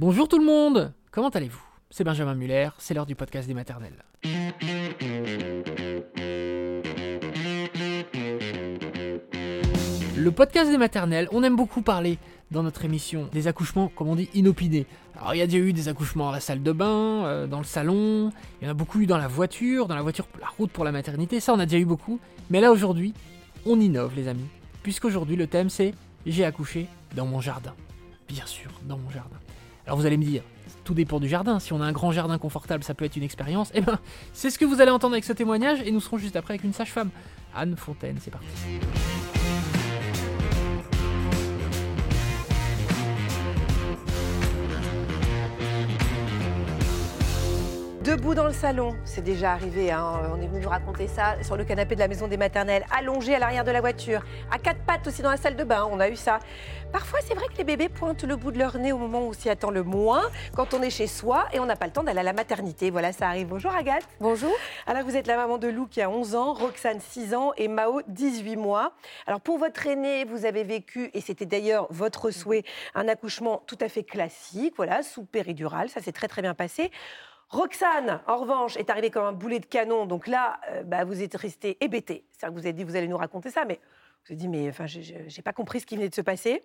Bonjour 0.00 0.28
tout 0.28 0.38
le 0.38 0.44
monde 0.44 0.92
Comment 1.10 1.30
allez-vous? 1.30 1.60
C'est 1.90 2.04
Benjamin 2.04 2.36
Muller, 2.36 2.68
c'est 2.78 2.94
l'heure 2.94 3.04
du 3.04 3.16
podcast 3.16 3.48
des 3.48 3.54
maternelles. 3.54 4.04
Le 10.16 10.30
podcast 10.30 10.70
des 10.70 10.78
maternelles, 10.78 11.26
on 11.32 11.42
aime 11.42 11.56
beaucoup 11.56 11.82
parler 11.82 12.18
dans 12.52 12.62
notre 12.62 12.84
émission 12.84 13.28
des 13.32 13.48
accouchements, 13.48 13.88
comme 13.88 14.06
on 14.06 14.14
dit, 14.14 14.30
inopinés. 14.34 14.86
Alors 15.16 15.34
il 15.34 15.38
y 15.38 15.42
a 15.42 15.46
déjà 15.46 15.58
eu 15.58 15.72
des 15.72 15.88
accouchements 15.88 16.26
dans 16.26 16.30
la 16.30 16.38
salle 16.38 16.62
de 16.62 16.70
bain, 16.70 17.24
euh, 17.24 17.48
dans 17.48 17.58
le 17.58 17.64
salon, 17.64 18.30
il 18.60 18.66
y 18.66 18.68
en 18.68 18.70
a 18.70 18.74
beaucoup 18.74 19.00
eu 19.00 19.06
dans 19.06 19.18
la 19.18 19.26
voiture, 19.26 19.88
dans 19.88 19.96
la 19.96 20.02
voiture, 20.02 20.28
la 20.40 20.46
route 20.46 20.70
pour 20.70 20.84
la 20.84 20.92
maternité, 20.92 21.40
ça 21.40 21.52
on 21.52 21.58
a 21.58 21.66
déjà 21.66 21.78
eu 21.78 21.86
beaucoup. 21.86 22.20
Mais 22.50 22.60
là 22.60 22.70
aujourd'hui, 22.70 23.14
on 23.66 23.80
innove 23.80 24.14
les 24.14 24.28
amis, 24.28 24.46
puisqu'aujourd'hui 24.84 25.34
le 25.34 25.48
thème 25.48 25.68
c'est 25.68 25.92
j'ai 26.24 26.44
accouché 26.44 26.86
dans 27.16 27.26
mon 27.26 27.40
jardin. 27.40 27.74
Bien 28.28 28.46
sûr, 28.46 28.70
dans 28.86 28.96
mon 28.96 29.10
jardin. 29.10 29.38
Alors 29.88 29.96
vous 29.98 30.04
allez 30.04 30.18
me 30.18 30.24
dire, 30.24 30.42
tout 30.84 30.92
dépend 30.92 31.18
du 31.18 31.28
jardin. 31.28 31.58
Si 31.60 31.72
on 31.72 31.80
a 31.80 31.86
un 31.86 31.92
grand 31.92 32.12
jardin 32.12 32.36
confortable, 32.36 32.84
ça 32.84 32.92
peut 32.92 33.06
être 33.06 33.16
une 33.16 33.22
expérience. 33.22 33.70
Eh 33.72 33.80
ben, 33.80 33.98
c'est 34.34 34.50
ce 34.50 34.58
que 34.58 34.66
vous 34.66 34.82
allez 34.82 34.90
entendre 34.90 35.14
avec 35.14 35.24
ce 35.24 35.32
témoignage 35.32 35.80
et 35.82 35.90
nous 35.90 36.00
serons 36.00 36.18
juste 36.18 36.36
après 36.36 36.54
avec 36.54 36.64
une 36.64 36.74
sage-femme. 36.74 37.08
Anne 37.54 37.74
Fontaine, 37.74 38.18
c'est 38.20 38.30
parti. 38.30 38.46
Debout 48.18 48.34
dans 48.34 48.48
le 48.48 48.52
salon, 48.52 48.96
c'est 49.04 49.22
déjà 49.22 49.52
arrivé, 49.52 49.92
hein. 49.92 50.32
on 50.34 50.42
est 50.42 50.48
venu 50.48 50.58
nous 50.58 50.68
raconter 50.68 51.06
ça, 51.06 51.40
sur 51.44 51.56
le 51.56 51.62
canapé 51.62 51.94
de 51.94 52.00
la 52.00 52.08
maison 52.08 52.26
des 52.26 52.36
maternelles, 52.36 52.84
allongé 52.90 53.36
à 53.36 53.38
l'arrière 53.38 53.62
de 53.62 53.70
la 53.70 53.80
voiture, 53.80 54.22
à 54.50 54.58
quatre 54.58 54.80
pattes 54.80 55.06
aussi 55.06 55.22
dans 55.22 55.30
la 55.30 55.36
salle 55.36 55.54
de 55.54 55.62
bain, 55.62 55.88
on 55.88 56.00
a 56.00 56.08
eu 56.08 56.16
ça. 56.16 56.40
Parfois, 56.92 57.20
c'est 57.24 57.34
vrai 57.34 57.46
que 57.46 57.56
les 57.58 57.62
bébés 57.62 57.88
pointent 57.88 58.24
le 58.24 58.34
bout 58.34 58.50
de 58.50 58.58
leur 58.58 58.76
nez 58.76 58.90
au 58.90 58.98
moment 58.98 59.24
où 59.24 59.34
s'y 59.34 59.48
attend 59.48 59.70
le 59.70 59.84
moins, 59.84 60.22
quand 60.56 60.74
on 60.74 60.82
est 60.82 60.90
chez 60.90 61.06
soi 61.06 61.46
et 61.52 61.60
on 61.60 61.66
n'a 61.66 61.76
pas 61.76 61.86
le 61.86 61.92
temps 61.92 62.02
d'aller 62.02 62.18
à 62.18 62.24
la 62.24 62.32
maternité. 62.32 62.90
Voilà, 62.90 63.12
ça 63.12 63.28
arrive. 63.28 63.46
Bonjour 63.46 63.70
Agathe. 63.70 64.02
Bonjour. 64.18 64.52
Alors, 64.88 65.04
vous 65.04 65.14
êtes 65.14 65.28
la 65.28 65.36
maman 65.36 65.56
de 65.56 65.68
Lou 65.68 65.86
qui 65.86 66.02
a 66.02 66.10
11 66.10 66.34
ans, 66.34 66.54
Roxane 66.54 66.98
6 66.98 67.36
ans 67.36 67.52
et 67.56 67.68
Mao 67.68 68.00
18 68.08 68.56
mois. 68.56 68.94
Alors, 69.28 69.40
pour 69.40 69.58
votre 69.58 69.86
aîné, 69.86 70.24
vous 70.24 70.44
avez 70.44 70.64
vécu, 70.64 71.08
et 71.14 71.20
c'était 71.20 71.46
d'ailleurs 71.46 71.86
votre 71.90 72.32
souhait, 72.32 72.64
un 72.96 73.06
accouchement 73.06 73.62
tout 73.68 73.78
à 73.80 73.88
fait 73.88 74.02
classique, 74.02 74.74
voilà, 74.76 75.04
sous 75.04 75.24
péridurale, 75.24 75.88
ça 75.88 76.00
s'est 76.00 76.10
très 76.10 76.26
très 76.26 76.42
bien 76.42 76.54
passé. 76.54 76.90
Roxane, 77.50 78.20
en 78.26 78.36
revanche, 78.36 78.76
est 78.76 78.90
arrivée 78.90 79.10
comme 79.10 79.24
un 79.24 79.32
boulet 79.32 79.58
de 79.58 79.66
canon. 79.66 80.04
Donc 80.04 80.26
là, 80.26 80.60
euh, 80.68 80.82
bah, 80.82 81.04
vous 81.04 81.22
êtes 81.22 81.34
resté 81.34 81.78
hébété. 81.80 82.26
C'est-à-dire 82.30 82.54
que 82.54 82.60
vous 82.60 82.66
avez 82.66 82.74
dit, 82.74 82.84
vous 82.84 82.96
allez 82.96 83.08
nous 83.08 83.16
raconter 83.16 83.50
ça, 83.50 83.64
mais 83.64 83.80
vous 84.24 84.32
avez 84.32 84.36
dit, 84.36 84.48
mais 84.48 84.68
enfin, 84.68 84.86
j'ai 84.86 85.42
pas 85.42 85.54
compris 85.54 85.80
ce 85.80 85.86
qui 85.86 85.96
venait 85.96 86.10
de 86.10 86.14
se 86.14 86.20
passer. 86.20 86.62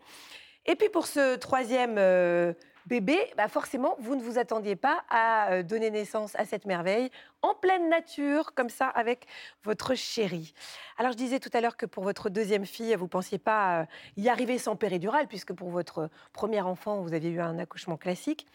Et 0.65 0.75
puis 0.75 0.89
pour 0.89 1.07
ce 1.07 1.35
troisième 1.35 1.95
euh, 1.97 2.53
bébé, 2.85 3.17
bah 3.35 3.49
forcément, 3.49 3.95
vous 3.99 4.15
ne 4.15 4.21
vous 4.21 4.37
attendiez 4.37 4.77
pas 4.77 5.03
à 5.09 5.51
euh, 5.51 5.63
donner 5.63 5.89
naissance 5.89 6.35
à 6.35 6.45
cette 6.45 6.65
merveille 6.65 7.11
en 7.41 7.53
pleine 7.53 7.89
nature, 7.89 8.53
comme 8.53 8.69
ça, 8.69 8.87
avec 8.87 9.25
votre 9.63 9.93
chérie. 9.93 10.53
Alors 10.97 11.11
je 11.11 11.17
disais 11.17 11.39
tout 11.39 11.49
à 11.53 11.59
l'heure 11.59 11.75
que 11.75 11.85
pour 11.85 12.03
votre 12.03 12.29
deuxième 12.29 12.65
fille, 12.65 12.95
vous 12.95 13.05
ne 13.05 13.09
pensiez 13.09 13.39
pas 13.39 13.87
y 14.15 14.29
arriver 14.29 14.57
sans 14.57 14.77
péridurale, 14.77 15.27
puisque 15.27 15.53
pour 15.53 15.69
votre 15.69 16.09
premier 16.31 16.61
enfant, 16.61 17.01
vous 17.01 17.13
aviez 17.13 17.31
eu 17.31 17.41
un 17.41 17.59
accouchement 17.59 17.97
classique. 17.97 18.47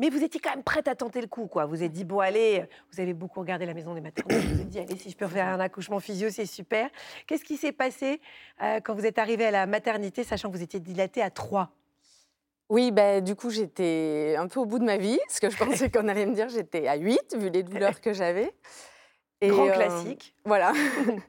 Mais 0.00 0.08
vous 0.08 0.24
étiez 0.24 0.40
quand 0.40 0.50
même 0.50 0.62
prête 0.62 0.88
à 0.88 0.94
tenter 0.94 1.20
le 1.20 1.26
coup, 1.26 1.46
quoi. 1.46 1.66
Vous 1.66 1.82
êtes 1.82 1.92
dit, 1.92 2.04
bon, 2.04 2.20
allez, 2.20 2.64
vous 2.90 3.00
avez 3.00 3.12
beaucoup 3.12 3.38
regardé 3.40 3.66
la 3.66 3.74
maison 3.74 3.92
des 3.92 4.00
maternelles. 4.00 4.40
Vous 4.40 4.54
vous 4.54 4.60
êtes 4.62 4.68
dit, 4.68 4.78
allez, 4.78 4.96
si 4.96 5.10
je 5.10 5.16
peux 5.16 5.26
faire 5.26 5.46
un 5.46 5.60
accouchement 5.60 6.00
physio, 6.00 6.30
c'est 6.30 6.46
super. 6.46 6.88
Qu'est-ce 7.26 7.44
qui 7.44 7.58
s'est 7.58 7.72
passé 7.72 8.22
euh, 8.62 8.80
quand 8.80 8.94
vous 8.94 9.04
êtes 9.04 9.18
arrivée 9.18 9.44
à 9.44 9.50
la 9.50 9.66
maternité, 9.66 10.24
sachant 10.24 10.50
que 10.50 10.56
vous 10.56 10.62
étiez 10.62 10.80
dilatée 10.80 11.22
à 11.22 11.30
3 11.30 11.70
oui, 12.70 12.92
ben, 12.92 13.22
du 13.22 13.34
coup, 13.34 13.50
j'étais 13.50 14.36
un 14.38 14.46
peu 14.46 14.60
au 14.60 14.64
bout 14.64 14.78
de 14.78 14.84
ma 14.84 14.96
vie, 14.96 15.18
ce 15.28 15.40
que 15.40 15.50
je 15.50 15.56
pensais 15.56 15.90
qu'on 15.90 16.06
allait 16.06 16.24
me 16.24 16.34
dire. 16.34 16.48
J'étais 16.48 16.86
à 16.86 16.94
8, 16.94 17.36
vu 17.36 17.50
les 17.50 17.64
douleurs 17.64 18.00
que 18.00 18.12
j'avais. 18.12 18.54
Grand 19.42 19.66
euh, 19.66 19.72
classique. 19.72 20.36
Voilà. 20.44 20.72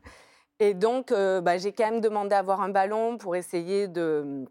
Et 0.59 0.75
donc, 0.75 1.11
euh, 1.11 1.41
bah, 1.41 1.57
j'ai 1.57 1.71
quand 1.71 1.89
même 1.89 1.99
demandé 1.99 2.35
à 2.35 2.37
avoir 2.37 2.61
un 2.61 2.69
ballon 2.69 3.17
pour 3.17 3.35
essayer 3.35 3.87
de 3.87 4.45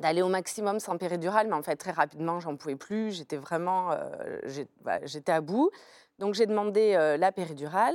d'aller 0.00 0.22
au 0.22 0.28
maximum 0.28 0.80
sans 0.80 0.98
péridurale, 0.98 1.46
mais 1.48 1.54
en 1.54 1.62
fait 1.62 1.76
très 1.76 1.92
rapidement 1.92 2.40
j'en 2.40 2.56
pouvais 2.56 2.76
plus, 2.76 3.12
j'étais 3.12 3.36
vraiment, 3.36 3.92
euh, 3.92 4.64
bah, 4.82 4.98
j'étais 5.04 5.32
à 5.32 5.40
bout. 5.40 5.70
Donc 6.18 6.34
j'ai 6.34 6.46
demandé 6.46 6.94
euh, 6.94 7.16
la 7.16 7.32
péridurale. 7.32 7.94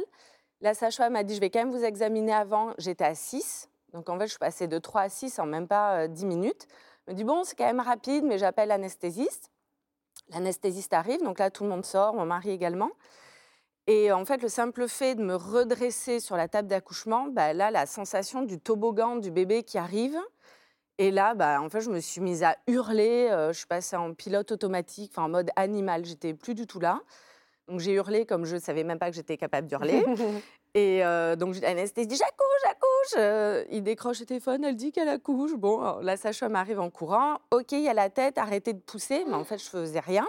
La 0.62 0.74
sage-femme 0.74 1.14
m'a 1.14 1.24
dit 1.24 1.36
je 1.36 1.42
vais 1.42 1.50
quand 1.50 1.60
même 1.60 1.72
vous 1.72 1.84
examiner 1.84 2.34
avant. 2.34 2.74
J'étais 2.78 3.04
à 3.04 3.16
6, 3.16 3.70
donc 3.94 4.10
en 4.10 4.18
fait 4.18 4.26
je 4.26 4.32
suis 4.32 4.40
passée 4.40 4.68
de 4.68 4.78
3 4.78 5.02
à 5.02 5.10
6 5.10 5.40
en 5.40 5.46
même 5.46 5.68
pas 5.68 6.08
10 6.08 6.24
euh, 6.24 6.28
minutes. 6.28 6.68
Elle 7.06 7.14
me 7.14 7.18
dit 7.18 7.24
bon 7.24 7.44
c'est 7.44 7.56
quand 7.56 7.66
même 7.66 7.82
rapide, 7.82 8.24
mais 8.24 8.38
j'appelle 8.38 8.70
l'anesthésiste. 8.70 9.52
L'anesthésiste 10.30 10.94
arrive, 10.94 11.22
donc 11.22 11.40
là 11.40 11.52
tout 11.52 11.64
le 11.64 11.70
monde 11.70 11.86
sort, 11.86 12.14
mon 12.14 12.26
mari 12.26 12.52
également. 12.52 12.92
Et 13.88 14.12
en 14.12 14.26
fait, 14.26 14.42
le 14.42 14.50
simple 14.50 14.88
fait 14.88 15.14
de 15.14 15.24
me 15.24 15.36
redresser 15.36 16.20
sur 16.20 16.36
la 16.36 16.48
table 16.48 16.68
d'accouchement, 16.68 17.28
bah, 17.28 17.54
là, 17.54 17.70
la 17.70 17.86
sensation 17.86 18.42
du 18.42 18.60
toboggan 18.60 19.18
du 19.18 19.30
bébé 19.30 19.62
qui 19.62 19.78
arrive, 19.78 20.18
et 20.98 21.12
là, 21.12 21.34
bah, 21.34 21.62
en 21.62 21.70
fait, 21.70 21.82
je 21.82 21.90
me 21.90 22.00
suis 22.00 22.22
mise 22.22 22.44
à 22.44 22.56
hurler. 22.68 23.30
je 23.52 23.58
suis 23.58 23.68
passée 23.68 23.96
en 23.96 24.14
pilote 24.14 24.52
automatique, 24.52 25.18
en 25.18 25.30
mode 25.30 25.50
animal. 25.56 26.06
J'étais 26.06 26.34
plus 26.34 26.56
du 26.56 26.68
tout 26.68 26.80
là. 26.80 27.02
Donc 27.68 27.80
j'ai 27.80 27.94
hurlé 27.94 28.28
comme 28.28 28.46
je 28.46 28.56
ne 28.56 28.60
savais 28.60 28.84
même 28.84 29.00
pas 29.00 29.10
que 29.10 29.16
j'étais 29.16 29.38
capable 29.38 29.68
d'hurler. 29.68 30.06
et 30.76 31.02
donc 31.02 31.54
donc 31.54 31.62
l'anesthésie 31.62 32.08
dit 32.08 32.16
j'accouche, 32.16 32.62
j'accouche. 32.64 33.66
il 33.72 33.82
décroche 33.82 34.20
le 34.20 34.26
téléphone, 34.26 34.64
elle 34.64 34.76
dit 34.76 34.92
qu'elle 34.92 35.10
accouche. 35.10 35.56
Bon, 35.56 36.00
la 36.02 36.16
sage-femme 36.16 36.56
arrive 36.56 36.80
en 36.80 36.90
courant. 36.92 37.40
Ok, 37.52 37.72
il 37.72 37.82
y 37.82 37.90
a 37.90 37.94
la 37.94 38.10
tête, 38.10 38.38
arrêtez 38.38 38.74
de 38.74 38.80
pousser. 38.80 39.26
Mais 39.28 39.34
en 39.34 39.44
fait, 39.44 39.58
je 39.58 39.70
faisais 39.70 40.00
rien. 40.00 40.28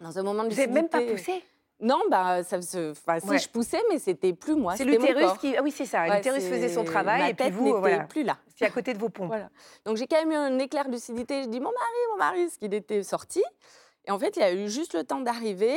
Dans 0.00 0.18
un 0.18 0.22
moment 0.22 0.44
de 0.44 0.50
Vous 0.50 0.56
n'avez 0.56 0.72
même 0.72 0.88
pas 0.88 1.00
poussé? 1.00 1.42
Non, 1.80 2.02
bah, 2.10 2.42
ça 2.42 2.62
se... 2.62 2.92
enfin, 2.92 3.20
si 3.20 3.38
je 3.38 3.48
poussais, 3.50 3.82
mais 3.90 3.98
c'était 3.98 4.32
plus 4.32 4.54
moi. 4.54 4.76
C'est 4.76 4.84
l'utérus 4.84 5.32
qui. 5.40 5.54
Ah 5.56 5.62
oui, 5.62 5.70
c'est 5.70 5.84
ça. 5.84 6.06
l'utérus 6.06 6.44
faisait 6.44 6.70
son 6.70 6.84
travail 6.84 7.30
et 7.30 7.34
puis 7.34 7.50
vous, 7.50 7.78
voilà. 7.78 8.04
plus 8.04 8.22
là. 8.22 8.38
C'est 8.54 8.64
à 8.64 8.70
côté 8.70 8.94
de 8.94 8.98
vos 8.98 9.10
pompes. 9.10 9.28
Voilà. 9.28 9.50
Donc 9.84 9.96
j'ai 9.96 10.06
quand 10.06 10.18
même 10.18 10.32
eu 10.32 10.34
un 10.34 10.58
éclair 10.58 10.86
de 10.86 10.92
lucidité. 10.92 11.42
Je 11.42 11.48
dis 11.48 11.60
mon 11.60 11.70
mari, 11.70 11.98
mon 12.12 12.16
mari, 12.16 12.50
ce 12.50 12.58
qu'il 12.58 12.72
était 12.72 13.02
sorti. 13.02 13.42
Et 14.06 14.10
en 14.10 14.18
fait, 14.18 14.36
il 14.36 14.42
a 14.42 14.52
eu 14.52 14.68
juste 14.68 14.94
le 14.94 15.04
temps 15.04 15.20
d'arriver. 15.20 15.76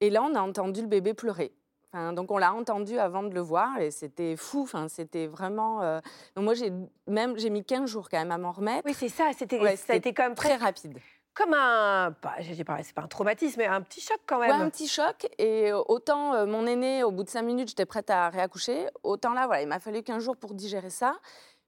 Et 0.00 0.10
là, 0.10 0.22
on 0.22 0.34
a 0.34 0.40
entendu 0.40 0.82
le 0.82 0.88
bébé 0.88 1.14
pleurer. 1.14 1.52
Enfin, 1.92 2.12
donc 2.12 2.30
on 2.30 2.38
l'a 2.38 2.52
entendu 2.52 2.98
avant 2.98 3.22
de 3.22 3.34
le 3.34 3.40
voir 3.40 3.78
et 3.78 3.90
c'était 3.90 4.36
fou. 4.36 4.62
Enfin, 4.62 4.88
c'était 4.88 5.26
vraiment. 5.26 5.82
Euh, 5.82 6.00
donc 6.36 6.44
moi, 6.44 6.54
j'ai 6.54 6.72
même 7.06 7.38
j'ai 7.38 7.48
mis 7.48 7.64
15 7.64 7.88
jours 7.88 8.10
quand 8.10 8.18
même 8.18 8.32
à 8.32 8.38
m'en 8.38 8.52
remettre. 8.52 8.82
Oui, 8.84 8.94
c'est 8.94 9.08
ça. 9.08 9.30
C'était 9.36 9.58
ça 9.76 9.94
a 9.94 9.96
été 9.96 10.12
quand 10.12 10.24
même 10.24 10.34
très 10.34 10.56
rapide 10.56 10.98
comme 11.34 11.54
un, 11.54 12.14
pas, 12.20 12.36
c'est 12.42 12.64
pas 12.94 13.02
un 13.02 13.08
traumatisme, 13.08 13.58
mais 13.58 13.66
un 13.66 13.80
petit 13.80 14.00
choc 14.00 14.18
quand 14.26 14.38
même. 14.38 14.50
un 14.50 14.68
petit 14.68 14.88
choc. 14.88 15.26
Et 15.38 15.72
autant 15.72 16.34
euh, 16.34 16.46
mon 16.46 16.66
aîné, 16.66 17.04
au 17.04 17.10
bout 17.10 17.24
de 17.24 17.30
cinq 17.30 17.42
minutes, 17.42 17.68
j'étais 17.68 17.86
prête 17.86 18.10
à 18.10 18.28
réaccoucher, 18.28 18.86
autant 19.02 19.32
là, 19.32 19.46
voilà, 19.46 19.62
il 19.62 19.68
m'a 19.68 19.80
fallu 19.80 20.02
15 20.02 20.22
jours 20.22 20.36
pour 20.36 20.54
digérer 20.54 20.90
ça. 20.90 21.16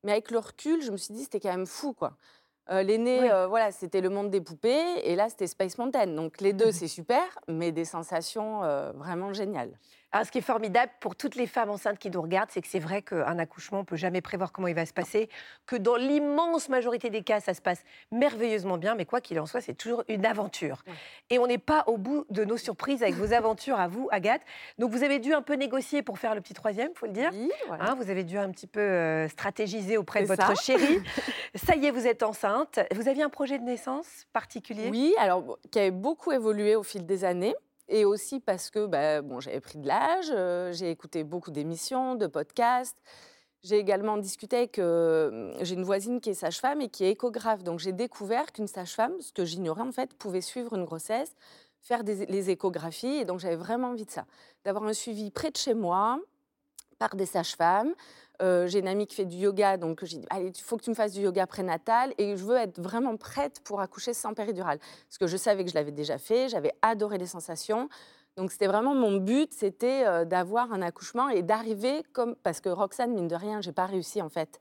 Mais 0.02 0.12
avec 0.12 0.30
le 0.30 0.38
recul, 0.38 0.82
je 0.82 0.90
me 0.90 0.98
suis 0.98 1.14
dit, 1.14 1.22
c'était 1.22 1.40
quand 1.40 1.50
même 1.50 1.66
fou, 1.66 1.94
quoi. 1.94 2.16
Euh, 2.70 2.82
l'aîné, 2.82 3.30
euh, 3.30 3.46
voilà, 3.46 3.72
c'était 3.72 4.00
le 4.00 4.08
monde 4.08 4.30
des 4.30 4.40
poupées, 4.40 5.00
et 5.02 5.16
là, 5.16 5.28
c'était 5.28 5.46
Space 5.46 5.78
Mountain. 5.78 6.06
Donc 6.08 6.40
les 6.40 6.52
deux, 6.52 6.72
c'est 6.72 6.88
super, 6.88 7.22
mais 7.48 7.72
des 7.72 7.84
sensations 7.84 8.60
vraiment 8.94 9.32
géniales. 9.32 9.76
Alors, 10.14 10.24
ce 10.24 10.30
qui 10.30 10.38
est 10.38 10.42
formidable 10.42 10.92
pour 11.00 11.16
toutes 11.16 11.34
les 11.34 11.48
femmes 11.48 11.70
enceintes 11.70 11.98
qui 11.98 12.08
nous 12.08 12.22
regardent, 12.22 12.50
c'est 12.52 12.62
que 12.62 12.68
c'est 12.68 12.78
vrai 12.78 13.02
qu'un 13.02 13.36
accouchement, 13.36 13.78
on 13.78 13.80
ne 13.80 13.86
peut 13.86 13.96
jamais 13.96 14.20
prévoir 14.20 14.52
comment 14.52 14.68
il 14.68 14.74
va 14.76 14.86
se 14.86 14.92
passer, 14.92 15.28
que 15.66 15.74
dans 15.74 15.96
l'immense 15.96 16.68
majorité 16.68 17.10
des 17.10 17.24
cas, 17.24 17.40
ça 17.40 17.52
se 17.52 17.60
passe 17.60 17.82
merveilleusement 18.12 18.78
bien, 18.78 18.94
mais 18.94 19.06
quoi 19.06 19.20
qu'il 19.20 19.40
en 19.40 19.46
soit, 19.46 19.60
c'est 19.60 19.74
toujours 19.74 20.04
une 20.06 20.24
aventure. 20.24 20.84
Et 21.30 21.40
on 21.40 21.48
n'est 21.48 21.58
pas 21.58 21.82
au 21.88 21.98
bout 21.98 22.26
de 22.30 22.44
nos 22.44 22.56
surprises 22.56 23.02
avec 23.02 23.16
vos 23.16 23.32
aventures 23.32 23.80
à 23.80 23.88
vous, 23.88 24.06
Agathe. 24.12 24.42
Donc, 24.78 24.92
vous 24.92 25.02
avez 25.02 25.18
dû 25.18 25.34
un 25.34 25.42
peu 25.42 25.54
négocier 25.54 26.02
pour 26.02 26.20
faire 26.20 26.36
le 26.36 26.40
petit 26.40 26.54
troisième, 26.54 26.90
il 26.94 26.96
faut 26.96 27.06
le 27.06 27.12
dire. 27.12 27.30
Oui, 27.32 27.50
hein, 27.72 27.96
vous 27.96 28.08
avez 28.08 28.22
dû 28.22 28.38
un 28.38 28.52
petit 28.52 28.68
peu 28.68 28.78
euh, 28.78 29.26
stratégiser 29.26 29.96
auprès 29.96 30.22
de 30.22 30.26
votre 30.28 30.56
chérie. 30.62 31.00
ça 31.54 31.76
y 31.76 31.86
est, 31.86 31.90
vous 31.90 32.06
êtes 32.06 32.22
enceinte. 32.22 32.80
Vous 32.94 33.08
aviez 33.08 33.22
un 33.22 33.28
projet 33.28 33.58
de 33.58 33.64
naissance 33.64 34.26
particulier? 34.32 34.88
Oui, 34.90 35.14
alors 35.18 35.58
qui 35.70 35.78
a 35.78 35.90
beaucoup 35.90 36.32
évolué 36.32 36.76
au 36.76 36.82
fil 36.82 37.06
des 37.06 37.24
années 37.24 37.54
et 37.88 38.04
aussi 38.04 38.40
parce 38.40 38.70
que 38.70 38.86
bah, 38.86 39.22
bon, 39.22 39.40
j'avais 39.40 39.60
pris 39.60 39.78
de 39.78 39.86
l'âge, 39.86 40.26
euh, 40.30 40.72
j'ai 40.72 40.90
écouté 40.90 41.22
beaucoup 41.22 41.50
d'émissions, 41.50 42.14
de 42.14 42.26
podcasts. 42.26 42.96
J'ai 43.62 43.78
également 43.78 44.18
discuté 44.18 44.56
avec. 44.58 44.78
Euh, 44.78 45.54
j'ai 45.62 45.74
une 45.74 45.84
voisine 45.84 46.20
qui 46.20 46.30
est 46.30 46.34
sage-femme 46.34 46.82
et 46.82 46.88
qui 46.90 47.04
est 47.04 47.12
échographe. 47.12 47.62
Donc 47.62 47.78
j'ai 47.78 47.92
découvert 47.92 48.52
qu'une 48.52 48.66
sage-femme, 48.66 49.14
ce 49.20 49.32
que 49.32 49.44
j'ignorais 49.44 49.82
en 49.82 49.92
fait, 49.92 50.12
pouvait 50.14 50.42
suivre 50.42 50.74
une 50.74 50.84
grossesse, 50.84 51.34
faire 51.80 52.04
des, 52.04 52.26
les 52.26 52.50
échographies. 52.50 53.16
Et 53.16 53.24
donc 53.24 53.40
j'avais 53.40 53.56
vraiment 53.56 53.88
envie 53.88 54.04
de 54.04 54.10
ça, 54.10 54.26
d'avoir 54.64 54.84
un 54.84 54.92
suivi 54.92 55.30
près 55.30 55.50
de 55.50 55.56
chez 55.56 55.72
moi 55.72 56.20
par 56.98 57.16
des 57.16 57.26
sages-femmes. 57.26 57.94
Euh, 58.42 58.66
j'ai 58.66 58.80
une 58.80 58.88
amie 58.88 59.06
qui 59.06 59.14
fait 59.14 59.24
du 59.24 59.36
yoga, 59.36 59.76
donc 59.76 60.04
j'ai 60.04 60.18
dit 60.18 60.26
allez, 60.30 60.50
il 60.54 60.62
faut 60.62 60.76
que 60.76 60.82
tu 60.82 60.90
me 60.90 60.94
fasses 60.94 61.12
du 61.12 61.20
yoga 61.20 61.46
prénatal 61.46 62.12
et 62.18 62.36
je 62.36 62.44
veux 62.44 62.56
être 62.56 62.80
vraiment 62.80 63.16
prête 63.16 63.60
pour 63.60 63.80
accoucher 63.80 64.12
sans 64.12 64.34
péridurale. 64.34 64.78
Parce 65.08 65.18
que 65.18 65.26
je 65.26 65.36
savais 65.36 65.64
que 65.64 65.70
je 65.70 65.74
l'avais 65.74 65.92
déjà 65.92 66.18
fait, 66.18 66.48
j'avais 66.48 66.72
adoré 66.82 67.18
les 67.18 67.26
sensations. 67.26 67.88
Donc 68.36 68.50
c'était 68.50 68.66
vraiment 68.66 68.94
mon 68.94 69.18
but, 69.18 69.52
c'était 69.52 70.04
euh, 70.04 70.24
d'avoir 70.24 70.72
un 70.72 70.82
accouchement 70.82 71.28
et 71.28 71.42
d'arriver 71.42 72.02
comme 72.12 72.34
parce 72.42 72.60
que 72.60 72.68
Roxane 72.68 73.12
mine 73.12 73.28
de 73.28 73.36
rien, 73.36 73.60
j'ai 73.60 73.72
pas 73.72 73.86
réussi 73.86 74.20
en 74.20 74.28
fait 74.28 74.58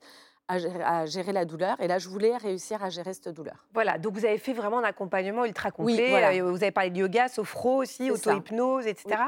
à 0.48 1.06
gérer, 1.06 1.32
la 1.32 1.44
douleur. 1.44 1.80
Et 1.80 1.88
là, 1.88 1.98
je 1.98 2.08
voulais 2.08 2.36
réussir 2.36 2.82
à 2.82 2.90
gérer 2.90 3.14
cette 3.14 3.28
douleur. 3.28 3.66
Voilà, 3.72 3.98
donc 3.98 4.14
vous 4.14 4.24
avez 4.24 4.38
fait 4.38 4.52
vraiment 4.52 4.78
un 4.78 4.84
accompagnement 4.84 5.44
ultra 5.44 5.70
complet. 5.70 6.40
Euh, 6.40 6.50
vous 6.50 6.62
avez 6.62 6.70
parlé 6.70 6.90
de 6.90 6.98
yoga, 6.98 7.28
sophro 7.28 7.76
aussi, 7.76 8.10
auto-hypnose, 8.10 8.86
etc. 8.86 9.22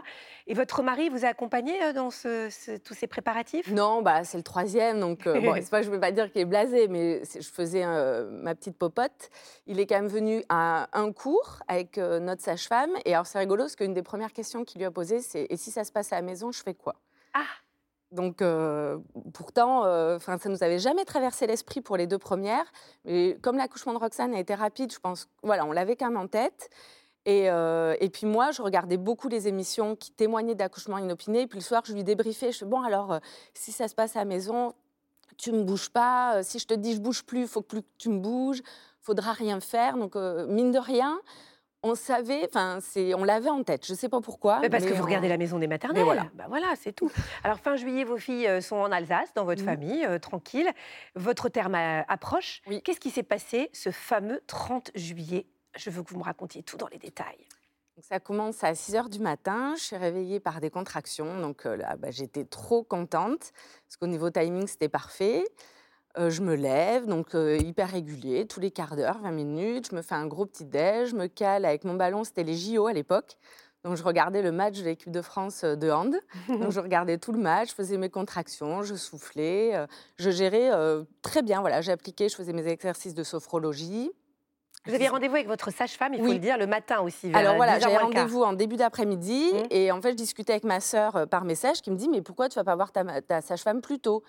Et 0.47 0.55
votre 0.55 0.83
mari 0.83 1.09
vous 1.09 1.25
a 1.25 1.29
accompagné 1.29 1.83
euh, 1.83 1.93
dans 1.93 2.09
tous 2.09 2.95
ces 2.95 3.07
préparatifs? 3.07 3.71
Non, 3.71 4.03
bah, 4.03 4.25
c'est 4.25 4.37
le 4.37 4.43
troisième, 4.43 5.01
donc 5.01 5.27
euh, 5.27 5.41
bon, 5.41 5.55
pas, 5.71 5.83
je 5.83 5.89
ne 5.89 5.95
veux 5.95 6.01
pas 6.01 6.13
dire 6.13 6.31
qu'il 6.31 6.43
est 6.43 6.47
blasé, 6.47 6.89
mais 6.89 7.23
je 7.25 7.49
faisais 7.49 7.85
ma 8.31 8.55
petite 8.55 8.77
popote. 8.77 9.31
Il 9.67 9.81
est 9.81 9.87
quand 9.87 9.97
même 9.97 10.09
venu 10.09 10.43
à 10.49 10.89
un 10.93 11.13
cours 11.13 11.61
avec 11.69 11.97
notre 11.97 12.43
sage-femme. 12.43 12.91
Et 13.05 13.15
alors, 13.15 13.27
c'est 13.27 13.39
rigolo, 13.39 13.65
parce 13.65 13.77
qu'une 13.77 13.95
des 13.95 14.03
premières 14.03 14.33
questions 14.33 14.65
qu'il 14.65 14.81
lui 14.81 14.87
a 14.87 14.91
posées, 14.91 15.21
c'est 15.21 15.47
«Et 15.51 15.57
si 15.57 15.71
ça 15.71 15.85
se 15.85 15.93
passe 15.93 16.13
à 16.13 16.17
la 16.17 16.23
maison, 16.23 16.53
je 16.53 16.63
fais 16.63 16.75
quoi?» 16.75 16.97
Ah 17.35 17.45
donc, 18.13 18.43
pourtant, 19.35 19.83
ça 20.21 20.39
ça 20.39 20.49
nous 20.49 20.63
avait 20.63 20.79
jamais 20.79 21.05
traversé 21.05 21.47
l'esprit 21.47 21.81
pour 21.81 21.97
les 21.97 22.07
deux 22.07 22.19
premières. 22.19 22.67
Mais 23.05 23.37
comme 23.43 23.57
l'accouchement 23.57 23.93
de 23.93 23.99
Roxane 23.99 24.35
a 24.35 24.39
été 24.39 24.55
rapide, 24.55 24.93
je 24.93 24.99
pense, 24.99 25.29
voilà, 25.43 25.65
on 25.65 25.73
l'avait 25.73 25.97
quand 25.97 26.07
même 26.07 26.17
en 26.17 26.29
tête. 26.29 26.71
Et, 27.25 27.51
puis 28.13 28.27
moi, 28.27 28.53
je 28.53 28.63
regardais 28.63 28.97
beaucoup 28.97 29.29
les 29.29 29.49
émissions 29.49 29.97
qui 29.97 30.13
témoignaient 30.13 30.55
d'accouchement 30.55 30.99
inopiné. 30.99 31.43
Et 31.43 31.47
puis 31.49 31.59
le 31.59 31.65
soir, 31.65 31.83
je 31.85 31.93
lui 31.93 32.05
débriefais. 32.05 32.53
Je 32.53 32.59
fais 32.59 32.65
bon, 32.65 32.83
alors, 32.83 33.19
si 33.55 33.73
ça 33.73 33.89
se 33.89 33.95
passe 33.95 34.15
à 34.15 34.21
la 34.21 34.25
maison, 34.25 34.75
tu 35.37 35.51
me 35.51 35.65
bouges 35.65 35.91
pas. 35.91 36.43
Si 36.45 36.61
je 36.61 36.67
te 36.67 36.75
dis 36.75 36.95
je 36.95 37.01
bouge 37.01 37.25
plus, 37.25 37.49
faut 37.49 37.63
que 37.63 37.67
plus 37.67 37.83
tu 37.99 38.09
me 38.09 38.21
bouges. 38.21 38.63
Faudra 39.01 39.33
rien 39.33 39.61
faire. 39.61 39.97
Donc, 39.97 40.15
mine 40.15 40.71
de 40.71 40.79
rien, 40.79 41.21
on 41.83 41.95
savait, 41.95 42.49
enfin, 42.49 42.79
on 43.17 43.25
l'avait 43.25 43.51
en 43.51 43.63
tête. 43.63 43.87
Je 43.87 43.93
ne 43.93 43.97
sais 43.97 44.09
pas 44.09 44.21
pourquoi. 44.21 44.61
Mais 44.61 44.69
parce 44.69 44.85
que 44.85 44.93
vous 44.93 45.05
regardez 45.05 45.29
la 45.29 45.37
maison 45.37 45.59
des 45.59 45.67
maternelles. 45.67 46.05
voilà. 46.05 46.27
Bah 46.35 46.47
voilà, 46.49 46.75
c'est 46.77 46.93
tout. 46.93 47.11
Alors 47.45 47.59
fin 47.59 47.77
juillet, 47.77 48.05
vos 48.05 48.17
filles 48.17 48.47
euh, 48.47 48.61
sont 48.61 48.77
en 48.77 48.91
Alsace, 48.91 49.33
dans 49.35 49.45
votre 49.45 49.63
mmh. 49.63 49.67
famille, 49.67 50.05
euh, 50.05 50.19
tranquille. 50.19 50.71
Votre 51.15 51.49
terme 51.49 51.75
euh, 51.75 52.03
approche. 52.09 52.63
Qu'est-ce 52.85 53.01
qui 53.01 53.11
s'est 53.11 53.23
passé 53.23 53.71
ce 53.73 53.91
fameux 53.91 54.41
30 54.47 54.91
juillet? 54.95 55.47
Je 55.77 55.91
veux 55.91 56.03
que 56.03 56.11
vous 56.11 56.19
me 56.19 56.25
racontiez 56.25 56.63
tout 56.63 56.77
dans 56.77 56.89
les 56.89 56.99
détails. 56.99 57.47
ça 58.01 58.19
commence 58.19 58.65
à 58.65 58.75
6 58.75 58.95
h 58.95 59.09
du 59.11 59.21
matin. 59.21 59.75
Je 59.77 59.83
suis 59.83 59.97
réveillée 59.97 60.41
par 60.41 60.61
des 60.61 60.71
contractions. 60.71 61.41
Donc 61.41 61.65
là, 61.65 61.97
bah, 61.97 62.11
j'étais 62.11 62.45
trop 62.45 62.83
contente 62.83 63.53
parce 63.87 63.97
qu'au 64.01 64.07
niveau 64.07 64.31
timing, 64.31 64.67
c'était 64.67 64.89
parfait 64.89 65.45
je 66.17 66.41
me 66.41 66.55
lève, 66.55 67.07
donc 67.07 67.35
hyper 67.35 67.91
régulier, 67.91 68.47
tous 68.47 68.61
les 68.61 68.71
quarts 68.71 68.97
d'heure, 68.97 69.19
20 69.23 69.31
minutes. 69.31 69.89
Je 69.91 69.97
me 69.97 70.03
fais 70.03 70.15
un 70.15 70.27
gros 70.27 70.47
petit 70.47 70.65
déj, 70.65 71.11
je 71.11 71.17
me 71.17 71.27
cale 71.27 71.65
avec 71.65 71.85
mon 71.85 71.95
ballon. 71.95 72.25
C'était 72.25 72.45
les 72.45 72.55
JO 72.55 72.87
à 72.87 72.93
l'époque. 72.93 73.37
Donc 73.85 73.97
je 73.97 74.03
regardais 74.03 74.43
le 74.43 74.51
match 74.51 74.79
de 74.81 74.85
l'équipe 74.85 75.13
de 75.13 75.23
France 75.23 75.63
de 75.63 75.91
hand. 75.91 76.17
Donc 76.49 76.73
je 76.73 76.81
regardais 76.87 77.19
tout 77.19 77.33
le 77.33 77.39
match, 77.39 77.71
je 77.71 77.75
faisais 77.75 77.97
mes 77.99 78.11
contractions, 78.11 78.83
je 78.83 78.97
soufflais, 78.97 79.87
je 80.19 80.31
gérais 80.31 80.71
très 81.23 81.43
bien. 81.43 81.61
Voilà, 81.61 81.81
j'ai 81.81 81.93
appliqué, 81.93 82.29
je 82.29 82.35
faisais 82.35 82.53
mes 82.53 82.67
exercices 82.67 83.15
de 83.15 83.23
sophrologie. 83.23 84.11
Vous 84.87 84.95
aviez 84.95 85.09
rendez-vous 85.09 85.35
avec 85.35 85.49
votre 85.49 85.73
sage-femme, 85.73 86.15
il 86.15 86.21
faut 86.21 86.33
le 86.33 86.39
dire, 86.39 86.59
le 86.59 86.67
matin 86.67 87.01
aussi. 87.01 87.29
Vers 87.29 87.39
Alors 87.39 87.57
voilà, 87.57 87.79
j'avais 87.79 87.99
rendez-vous 87.99 88.43
en 88.43 88.53
début 88.53 88.77
d'après-midi 88.77 89.51
mmh. 89.53 89.67
et 89.71 89.91
en 89.91 90.01
fait, 90.01 90.13
je 90.13 90.17
discutais 90.17 90.53
avec 90.53 90.65
ma 90.65 90.81
sœur 90.81 91.27
par 91.29 91.45
message 91.45 91.83
qui 91.83 91.91
me 91.91 91.97
dit 91.97 92.09
Mais 92.09 92.23
pourquoi 92.23 92.49
tu 92.49 92.57
vas 92.57 92.65
pas 92.65 92.77
voir 92.77 92.93
ta, 92.93 93.21
ta 93.21 93.41
sage-femme 93.41 93.81
plus 93.81 93.99
tôt? 93.99 94.23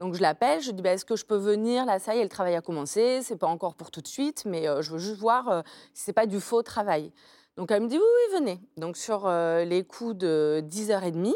Donc 0.00 0.14
je 0.14 0.20
l'appelle, 0.20 0.60
je 0.60 0.70
dis 0.70 0.82
bah, 0.82 0.92
est-ce 0.92 1.04
que 1.04 1.16
je 1.16 1.24
peux 1.24 1.36
venir? 1.36 1.84
Là, 1.84 1.98
ça 1.98 2.14
y 2.14 2.18
est, 2.18 2.22
le 2.22 2.28
travail 2.28 2.54
a 2.54 2.60
commencé, 2.60 3.20
c'est 3.22 3.36
pas 3.36 3.46
encore 3.46 3.74
pour 3.74 3.90
tout 3.90 4.00
de 4.00 4.08
suite, 4.08 4.44
mais 4.44 4.64
je 4.82 4.92
veux 4.92 4.98
juste 4.98 5.18
voir 5.18 5.62
si 5.92 6.00
si 6.00 6.04
c'est 6.04 6.12
pas 6.12 6.26
du 6.26 6.40
faux 6.40 6.62
travail. 6.62 7.12
Donc 7.56 7.70
elle 7.70 7.82
me 7.82 7.88
dit 7.88 7.96
oui, 7.96 8.04
oui, 8.04 8.38
venez. 8.38 8.60
Donc 8.76 8.96
sur 8.96 9.28
les 9.28 9.84
coups 9.84 10.16
de 10.16 10.62
10h30, 10.68 11.34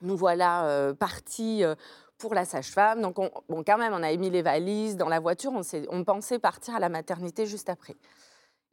nous 0.00 0.16
voilà 0.16 0.92
partis 0.98 1.62
pour 2.18 2.34
la 2.34 2.44
sage-femme. 2.44 3.00
Donc 3.00 3.16
bon, 3.16 3.62
quand 3.64 3.78
même, 3.78 3.94
on 3.94 4.02
a 4.02 4.14
mis 4.16 4.30
les 4.30 4.42
valises 4.42 4.96
dans 4.96 5.08
la 5.08 5.20
voiture, 5.20 5.52
on, 5.52 5.62
on 5.90 6.04
pensait 6.04 6.38
partir 6.38 6.74
à 6.74 6.80
la 6.80 6.88
maternité 6.88 7.46
juste 7.46 7.68
après. 7.68 7.96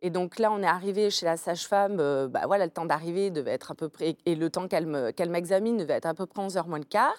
Et 0.02 0.10
donc 0.10 0.40
là, 0.40 0.52
on 0.52 0.62
est 0.62 0.68
arrivé 0.68 1.10
chez 1.10 1.26
la 1.26 1.38
sage-femme. 1.38 1.96
bah 2.28 2.42
voilà, 2.46 2.66
le 2.66 2.72
temps 2.72 2.86
d'arriver 2.86 3.32
devait 3.32 3.52
être 3.52 3.72
à 3.72 3.76
peu 3.76 3.88
près, 3.88 4.18
et 4.26 4.36
le 4.36 4.50
temps 4.50 4.68
qu'elle 4.68 5.30
m'examine 5.30 5.78
devait 5.78 5.94
être 5.94 6.06
à 6.06 6.14
peu 6.14 6.26
près 6.26 6.42
11h 6.42 6.68
moins 6.68 6.80
le 6.80 6.86
quart. 6.86 7.16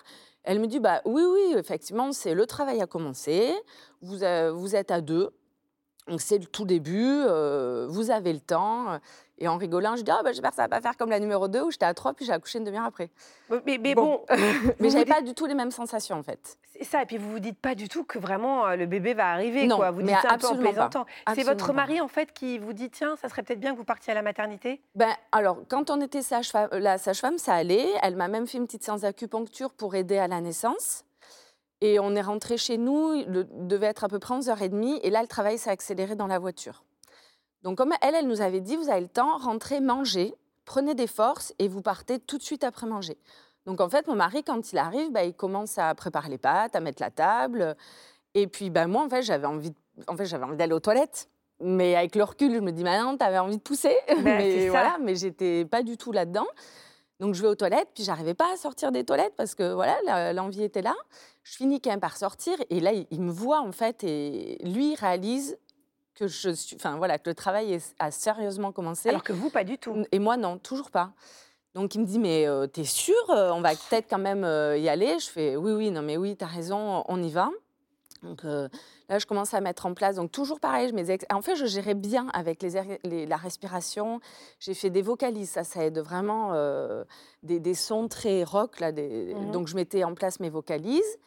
Elle 0.46 0.60
me 0.60 0.68
dit 0.68 0.78
bah 0.78 1.02
oui 1.04 1.22
oui 1.24 1.54
effectivement 1.58 2.12
c'est 2.12 2.32
le 2.32 2.46
travail 2.46 2.80
a 2.80 2.86
commencé. 2.86 3.52
Vous, 4.00 4.18
vous 4.54 4.76
êtes 4.76 4.90
à 4.92 5.00
deux. 5.00 5.30
Donc 6.06 6.20
c'est 6.20 6.38
le 6.38 6.46
tout 6.46 6.64
début, 6.64 7.22
vous 7.88 8.10
avez 8.10 8.32
le 8.32 8.40
temps. 8.40 8.98
Et 9.38 9.48
en 9.48 9.58
rigolant, 9.58 9.96
je 9.96 10.02
dis, 10.02 10.10
ah, 10.10 10.22
bah, 10.24 10.32
j'espère 10.32 10.50
que 10.50 10.56
ça 10.56 10.62
va 10.62 10.68
pas 10.68 10.80
faire 10.80 10.96
comme 10.96 11.10
la 11.10 11.20
numéro 11.20 11.46
2 11.46 11.62
où 11.62 11.70
j'étais 11.70 11.84
à 11.84 11.92
3 11.92 12.14
puis 12.14 12.24
j'ai 12.24 12.32
accouché 12.32 12.58
une 12.58 12.64
demi-heure 12.64 12.86
après. 12.86 13.10
Mais, 13.66 13.78
mais 13.78 13.94
bon, 13.94 14.22
mais 14.80 14.88
j'avais 14.88 15.04
pas 15.04 15.20
du 15.20 15.34
tout 15.34 15.44
les 15.44 15.54
mêmes 15.54 15.70
sensations 15.70 16.16
en 16.16 16.22
fait. 16.22 16.56
C'est 16.72 16.84
ça, 16.84 17.02
et 17.02 17.06
puis 17.06 17.18
vous 17.18 17.30
vous 17.30 17.38
dites 17.38 17.58
pas 17.58 17.74
du 17.74 17.88
tout 17.88 18.04
que 18.04 18.18
vraiment 18.18 18.74
le 18.74 18.86
bébé 18.86 19.12
va 19.12 19.28
arriver. 19.28 19.66
Non, 19.66 19.76
quoi. 19.76 19.90
Vous 19.90 20.02
dites 20.02 20.16
ça 20.22 20.32
un 20.32 20.38
peu 20.38 20.46
en 20.46 20.56
plaisantant. 20.56 21.06
C'est 21.34 21.42
votre 21.42 21.72
mari 21.72 22.00
en 22.00 22.08
fait 22.08 22.32
qui 22.32 22.58
vous 22.58 22.72
dit, 22.72 22.90
tiens, 22.90 23.16
ça 23.16 23.28
serait 23.28 23.42
peut-être 23.42 23.60
bien 23.60 23.72
que 23.72 23.78
vous 23.78 23.84
partiez 23.84 24.12
à 24.12 24.14
la 24.14 24.22
maternité? 24.22 24.80
Ben, 24.94 25.12
Alors, 25.32 25.58
quand 25.68 25.90
on 25.90 26.00
était 26.00 26.22
sage 26.22 26.50
la 26.72 26.98
sage-femme, 26.98 27.38
ça 27.38 27.54
allait. 27.54 27.88
Elle 28.02 28.16
m'a 28.16 28.28
même 28.28 28.46
fait 28.46 28.58
une 28.58 28.66
petite 28.66 28.84
séance 28.84 29.02
d'acupuncture 29.02 29.72
pour 29.72 29.94
aider 29.94 30.18
à 30.18 30.28
la 30.28 30.40
naissance. 30.40 31.05
Et 31.80 32.00
on 32.00 32.14
est 32.14 32.22
rentré 32.22 32.56
chez 32.56 32.78
nous, 32.78 33.12
il 33.14 33.46
devait 33.66 33.86
être 33.86 34.04
à 34.04 34.08
peu 34.08 34.18
près 34.18 34.34
11h30, 34.34 35.00
et 35.02 35.10
là, 35.10 35.20
le 35.20 35.28
travail 35.28 35.58
s'est 35.58 35.70
accéléré 35.70 36.14
dans 36.14 36.26
la 36.26 36.38
voiture. 36.38 36.84
Donc, 37.62 37.78
comme 37.78 37.92
elle, 38.00 38.14
elle 38.14 38.28
nous 38.28 38.40
avait 38.40 38.60
dit, 38.60 38.76
vous 38.76 38.88
avez 38.88 39.00
le 39.00 39.08
temps, 39.08 39.36
rentrez, 39.38 39.80
mangez, 39.80 40.34
prenez 40.64 40.94
des 40.94 41.06
forces, 41.06 41.52
et 41.58 41.68
vous 41.68 41.82
partez 41.82 42.18
tout 42.18 42.38
de 42.38 42.42
suite 42.42 42.64
après 42.64 42.86
manger. 42.86 43.18
Donc, 43.66 43.80
en 43.80 43.88
fait, 43.88 44.06
mon 44.06 44.14
mari, 44.14 44.42
quand 44.44 44.72
il 44.72 44.78
arrive, 44.78 45.10
bah, 45.12 45.24
il 45.24 45.34
commence 45.34 45.76
à 45.76 45.94
préparer 45.94 46.30
les 46.30 46.38
pâtes, 46.38 46.76
à 46.76 46.80
mettre 46.80 47.02
la 47.02 47.10
table. 47.10 47.76
Et 48.34 48.46
puis, 48.46 48.70
bah, 48.70 48.86
moi, 48.86 49.02
en 49.02 49.08
fait, 49.08 49.22
j'avais 49.22 49.46
envie, 49.46 49.72
en 50.06 50.16
fait, 50.16 50.24
j'avais 50.24 50.44
envie 50.44 50.56
d'aller 50.56 50.72
aux 50.72 50.80
toilettes. 50.80 51.28
Mais 51.60 51.96
avec 51.96 52.14
le 52.14 52.22
recul, 52.22 52.54
je 52.54 52.60
me 52.60 52.70
dis, 52.70 52.84
maintenant, 52.84 53.16
tu 53.16 53.24
avais 53.24 53.38
envie 53.38 53.56
de 53.56 53.62
pousser. 53.62 53.96
Ben, 54.08 54.22
mais 54.22 54.68
voilà, 54.68 54.98
mais 55.02 55.16
j'étais 55.16 55.64
pas 55.64 55.82
du 55.82 55.96
tout 55.96 56.12
là-dedans. 56.12 56.46
Donc 57.18 57.34
je 57.34 57.42
vais 57.42 57.48
aux 57.48 57.54
toilettes, 57.54 57.88
puis 57.94 58.04
j'arrivais 58.04 58.34
pas 58.34 58.52
à 58.52 58.56
sortir 58.56 58.92
des 58.92 59.04
toilettes 59.04 59.34
parce 59.36 59.54
que 59.54 59.72
voilà, 59.72 60.32
l'envie 60.32 60.62
était 60.62 60.82
là. 60.82 60.94
Je 61.44 61.56
finis 61.56 61.80
quand 61.80 61.90
même 61.90 62.00
par 62.00 62.16
sortir 62.16 62.54
et 62.68 62.80
là 62.80 62.92
il, 62.92 63.22
me 63.22 63.30
voit 63.30 63.60
en 63.60 63.72
fait 63.72 64.04
et 64.04 64.58
lui 64.64 64.94
réalise 64.94 65.56
que 66.14 66.28
je 66.28 66.50
suis, 66.50 66.76
enfin 66.76 66.96
voilà, 66.96 67.18
que 67.18 67.30
le 67.30 67.34
travail 67.34 67.78
a 67.98 68.10
sérieusement 68.10 68.72
commencé. 68.72 69.08
Alors 69.08 69.22
que 69.22 69.32
vous 69.32 69.50
pas 69.50 69.64
du 69.64 69.78
tout. 69.78 70.04
Et 70.12 70.18
moi 70.18 70.36
non, 70.36 70.58
toujours 70.58 70.90
pas. 70.90 71.12
Donc 71.74 71.94
il 71.94 72.00
me 72.00 72.06
dit 72.06 72.18
mais 72.18 72.46
euh, 72.46 72.66
t'es 72.66 72.84
sûr 72.84 73.14
euh, 73.30 73.50
On 73.50 73.60
va 73.60 73.70
peut-être 73.70 74.08
quand 74.08 74.18
même 74.18 74.44
euh, 74.44 74.76
y 74.76 74.88
aller? 74.88 75.18
Je 75.18 75.26
fais 75.26 75.56
oui 75.56 75.72
oui 75.72 75.90
non 75.90 76.02
mais 76.02 76.16
oui 76.16 76.36
t'as 76.36 76.46
raison, 76.46 77.02
on 77.08 77.22
y 77.22 77.30
va. 77.30 77.50
Donc 78.22 78.44
Là, 79.08 79.20
je 79.20 79.26
commence 79.26 79.54
à 79.54 79.60
mettre 79.60 79.86
en 79.86 79.94
place, 79.94 80.16
donc 80.16 80.32
toujours 80.32 80.58
pareil, 80.58 80.88
je 80.88 80.94
mes 80.94 81.16
en 81.30 81.40
fait, 81.40 81.54
je 81.54 81.66
gérais 81.66 81.94
bien 81.94 82.26
avec 82.32 82.60
les, 82.62 83.26
la 83.26 83.36
respiration. 83.36 84.20
J'ai 84.58 84.74
fait 84.74 84.90
des 84.90 85.02
vocalises, 85.02 85.50
ça, 85.50 85.62
ça 85.62 85.84
aide 85.84 85.98
vraiment 86.00 86.50
euh, 86.54 87.04
des, 87.44 87.74
sons 87.74 88.08
très 88.08 88.42
rock. 88.42 88.80
Là, 88.80 88.90
mmh 88.90 89.52
Donc, 89.52 89.68
je 89.68 89.76
mettais 89.76 90.02
en 90.02 90.14
place 90.14 90.40
mes 90.40 90.50
vocalises. 90.50 91.18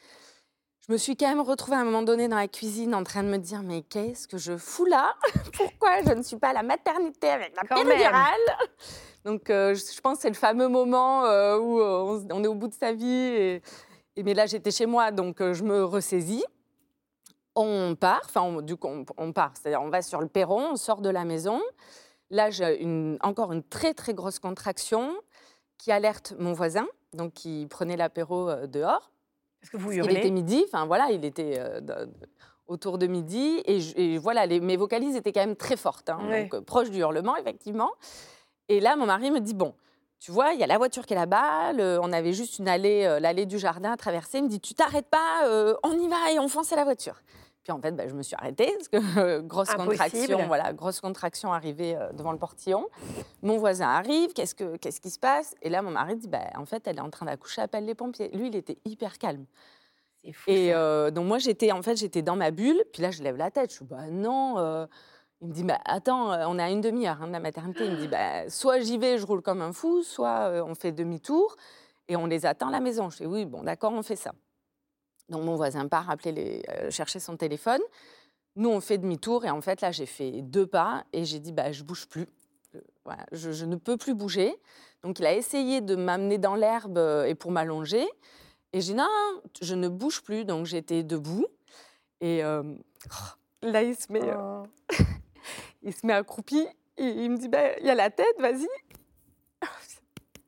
Je 0.85 0.91
me 0.91 0.97
suis 0.97 1.15
quand 1.15 1.29
même 1.29 1.39
retrouvée 1.39 1.77
à 1.77 1.79
un 1.79 1.85
moment 1.85 2.01
donné 2.01 2.27
dans 2.27 2.35
la 2.35 2.47
cuisine 2.47 2.93
en 2.95 3.03
train 3.03 3.23
de 3.23 3.29
me 3.29 3.37
dire 3.37 3.61
mais 3.61 3.83
qu'est-ce 3.83 4.27
que 4.27 4.37
je 4.37 4.57
fous 4.57 4.85
là? 4.85 5.13
Pourquoi 5.53 6.01
je 6.03 6.13
ne 6.13 6.23
suis 6.23 6.37
pas 6.37 6.49
à 6.49 6.53
la 6.53 6.63
maternité 6.63 7.29
avec 7.29 7.53
la 7.55 7.63
péridurale? 7.63 8.39
Donc 9.23 9.49
euh, 9.51 9.75
je 9.75 10.01
pense 10.01 10.17
que 10.17 10.21
c'est 10.23 10.29
le 10.29 10.35
fameux 10.35 10.67
moment 10.67 11.21
où 11.57 11.79
on, 11.79 12.43
est 12.43 12.47
au 12.47 12.55
bout 12.55 12.69
de 12.69 12.73
sa 12.73 12.91
vie. 12.91 13.07
Et, 13.07 13.61
et 14.15 14.23
mais 14.23 14.33
là 14.33 14.47
j'étais 14.47 14.71
chez 14.71 14.87
moi 14.87 15.11
donc 15.11 15.37
je 15.39 15.63
me 15.63 15.83
ressaisis 15.83 16.43
on 17.65 17.95
part, 17.95 18.21
enfin, 18.25 18.61
du 18.61 18.75
coup, 18.75 18.87
on, 19.17 19.33
part, 19.33 19.53
c'est-à-dire 19.55 19.81
on 19.81 19.89
va 19.89 20.01
sur 20.01 20.21
le 20.21 20.27
perron, 20.27 20.71
on 20.71 20.75
sort 20.75 21.01
de 21.01 21.09
la 21.09 21.25
maison. 21.25 21.61
Là, 22.29 22.49
j'ai 22.49 23.17
encore 23.21 23.51
une 23.51 23.63
très, 23.63 23.93
très 23.93 24.13
grosse 24.13 24.39
contraction 24.39 25.15
qui 25.77 25.91
alerte 25.91 26.35
mon 26.37 26.53
voisin, 26.53 26.85
donc 27.13 27.33
qui 27.33 27.65
prenait 27.69 27.97
l'apéro 27.97 28.49
euh, 28.49 28.67
dehors. 28.67 29.11
Est-ce 29.63 29.71
que 29.71 29.77
vous 29.77 29.91
hurlez 29.91 30.13
Il 30.13 30.17
était 30.19 30.29
midi, 30.29 30.63
enfin 30.67 30.85
voilà, 30.85 31.09
il 31.11 31.25
était 31.25 31.55
euh, 31.57 32.05
autour 32.67 32.97
de 32.97 33.07
midi, 33.07 33.63
et, 33.65 34.17
voilà, 34.19 34.45
les, 34.45 34.59
mes 34.59 34.77
vocalises 34.77 35.15
étaient 35.15 35.31
quand 35.31 35.39
même 35.39 35.55
très 35.55 35.75
fortes, 35.75 36.09
hein, 36.09 36.19
donc 36.29 36.53
euh, 36.53 36.61
proche 36.61 36.91
du 36.91 36.99
hurlement, 36.99 37.35
effectivement. 37.37 37.91
Et 38.67 38.79
là, 38.79 38.95
mon 38.95 39.07
mari 39.07 39.31
me 39.31 39.39
dit, 39.39 39.55
bon, 39.55 39.73
tu 40.19 40.31
vois, 40.31 40.53
il 40.53 40.59
y 40.59 40.63
a 40.63 40.67
la 40.67 40.77
voiture 40.77 41.05
qui 41.05 41.13
est 41.13 41.17
là-bas, 41.17 41.73
on 42.01 42.11
avait 42.11 42.33
juste 42.33 42.59
une 42.59 42.67
allée, 42.67 43.17
l'allée 43.19 43.45
du 43.45 43.57
jardin 43.57 43.93
à 43.93 43.97
traverser. 43.97 44.39
Il 44.39 44.43
me 44.43 44.49
dit, 44.49 44.59
tu 44.59 44.75
t'arrêtes 44.75 45.07
pas, 45.07 45.77
on 45.81 45.93
y 45.93 46.07
va 46.09 46.31
et 46.33 46.39
on 46.39 46.49
fonce 46.49 46.73
à 46.73 46.75
la 46.75 46.83
voiture. 46.83 47.15
Puis 47.69 47.77
en 47.77 47.81
fait, 47.81 47.91
bah, 47.91 48.07
je 48.07 48.15
me 48.15 48.23
suis 48.23 48.35
arrêtée 48.35 48.73
parce 48.73 48.87
que 48.87 49.41
grosse 49.41 49.69
contraction, 49.69 50.47
voilà, 50.47 50.73
grosse 50.73 51.01
contraction 51.01 51.53
arrivée 51.53 51.95
euh, 51.95 52.11
devant 52.13 52.31
le 52.31 52.39
portillon. 52.39 52.87
Mon 53.43 53.59
voisin 53.59 53.89
arrive, 53.89 54.33
qu'est-ce, 54.33 54.55
que, 54.55 54.75
qu'est-ce 54.77 54.99
qui 54.99 55.11
se 55.11 55.19
passe? 55.19 55.53
Et 55.61 55.69
là, 55.69 55.83
mon 55.83 55.91
mari 55.91 56.15
dit, 56.15 56.27
bah, 56.27 56.49
en 56.55 56.65
fait, 56.65 56.87
elle 56.87 56.97
est 56.97 57.01
en 57.01 57.11
train 57.11 57.27
d'accoucher, 57.27 57.61
appelle 57.61 57.85
les 57.85 57.93
pompiers. 57.93 58.29
Lui, 58.29 58.47
il 58.47 58.55
était 58.55 58.79
hyper 58.85 59.19
calme. 59.19 59.45
C'est 60.23 60.33
fou, 60.33 60.49
et 60.49 60.73
euh, 60.73 61.11
donc 61.11 61.27
moi, 61.27 61.37
j'étais 61.37 61.71
en 61.71 61.83
fait, 61.83 61.95
j'étais 61.95 62.23
dans 62.23 62.35
ma 62.35 62.49
bulle. 62.49 62.83
Puis 62.91 63.03
là, 63.03 63.11
je 63.11 63.21
lève 63.21 63.37
la 63.37 63.51
tête. 63.51 63.71
Je 63.71 63.83
dis, 63.83 63.85
bah 63.85 64.07
non. 64.09 64.57
Euh. 64.57 64.87
Il 65.41 65.49
me 65.49 65.53
dit, 65.53 65.63
bah, 65.63 65.77
attends, 65.85 66.31
on 66.49 66.57
à 66.57 66.71
une 66.71 66.81
demi-heure 66.81 67.21
hein, 67.21 67.27
de 67.27 67.33
la 67.33 67.39
maternité. 67.39 67.85
Il 67.85 67.91
me 67.91 67.97
dit, 67.97 68.07
bah, 68.07 68.49
soit 68.49 68.79
j'y 68.79 68.97
vais, 68.97 69.19
je 69.19 69.27
roule 69.27 69.43
comme 69.43 69.61
un 69.61 69.73
fou, 69.73 70.01
soit 70.01 70.63
on 70.65 70.73
fait 70.73 70.91
demi-tour 70.91 71.55
et 72.07 72.15
on 72.15 72.25
les 72.25 72.47
attend 72.47 72.69
à 72.69 72.71
la 72.71 72.79
maison. 72.79 73.11
Je 73.11 73.17
dis, 73.17 73.25
oui, 73.27 73.45
bon, 73.45 73.61
d'accord, 73.61 73.93
on 73.93 74.01
fait 74.01 74.15
ça. 74.15 74.31
Donc 75.29 75.43
mon 75.43 75.55
voisin 75.55 75.87
part 75.87 76.09
appeler 76.09 76.31
les, 76.31 76.63
euh, 76.69 76.89
chercher 76.91 77.19
son 77.19 77.37
téléphone. 77.37 77.81
Nous, 78.55 78.69
on 78.69 78.81
fait 78.81 78.97
demi-tour 78.97 79.45
et 79.45 79.49
en 79.49 79.61
fait, 79.61 79.81
là, 79.81 79.91
j'ai 79.91 80.05
fait 80.05 80.41
deux 80.41 80.65
pas 80.67 81.03
et 81.13 81.23
j'ai 81.23 81.39
dit, 81.39 81.51
bah, 81.51 81.71
je 81.71 81.83
bouge 81.83 82.07
plus. 82.07 82.27
Euh, 82.75 82.79
Voilà, 83.05 83.25
je, 83.31 83.51
je 83.51 83.65
ne 83.65 83.75
peux 83.75 83.95
plus 83.97 84.15
bouger. 84.15 84.53
Donc 85.03 85.19
il 85.19 85.25
a 85.25 85.33
essayé 85.33 85.81
de 85.81 85.95
m'amener 85.95 86.37
dans 86.37 86.55
l'herbe 86.55 86.97
euh, 86.97 87.25
et 87.25 87.35
pour 87.35 87.51
m'allonger. 87.51 88.05
Et 88.73 88.81
j'ai 88.81 88.93
dit, 88.93 88.97
non, 88.99 89.07
je 89.61 89.75
ne 89.75 89.87
bouge 89.87 90.21
plus. 90.21 90.45
Donc 90.45 90.65
j'étais 90.65 91.03
debout. 91.03 91.45
Et 92.21 92.43
euh, 92.43 92.63
là, 93.61 93.83
il 93.83 93.95
se 93.95 94.11
met, 94.11 94.21
Oh. 94.35 94.63
il 95.83 95.93
se 95.93 96.05
met 96.05 96.13
accroupi. 96.13 96.67
Et 96.97 97.05
il 97.07 97.31
me 97.31 97.37
dit, 97.37 97.47
bah, 97.47 97.77
il 97.79 97.85
y 97.85 97.89
a 97.89 97.95
la 97.95 98.09
tête, 98.09 98.35
vas-y. 98.39 98.67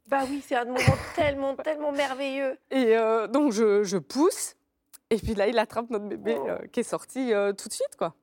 Bah 0.07 0.23
oui, 0.29 0.43
c'est 0.45 0.55
un 0.55 0.65
moment 0.65 0.79
tellement, 1.15 1.55
tellement 1.55 1.93
merveilleux. 1.93 2.57
Et 2.69 2.97
euh, 2.97 3.27
donc 3.27 3.53
je, 3.53 3.83
je 3.83 3.97
pousse. 3.97 4.55
Et 5.11 5.17
puis 5.17 5.35
là, 5.35 5.47
il 5.47 5.59
attrape 5.59 5.89
notre 5.91 6.05
bébé 6.05 6.35
Oh. 6.39 6.47
euh, 6.49 6.57
qui 6.71 6.79
est 6.79 6.83
sorti 6.83 7.33
euh, 7.33 7.53
tout 7.53 7.67
de 7.67 7.73
suite, 7.73 7.95
quoi. 7.97 8.15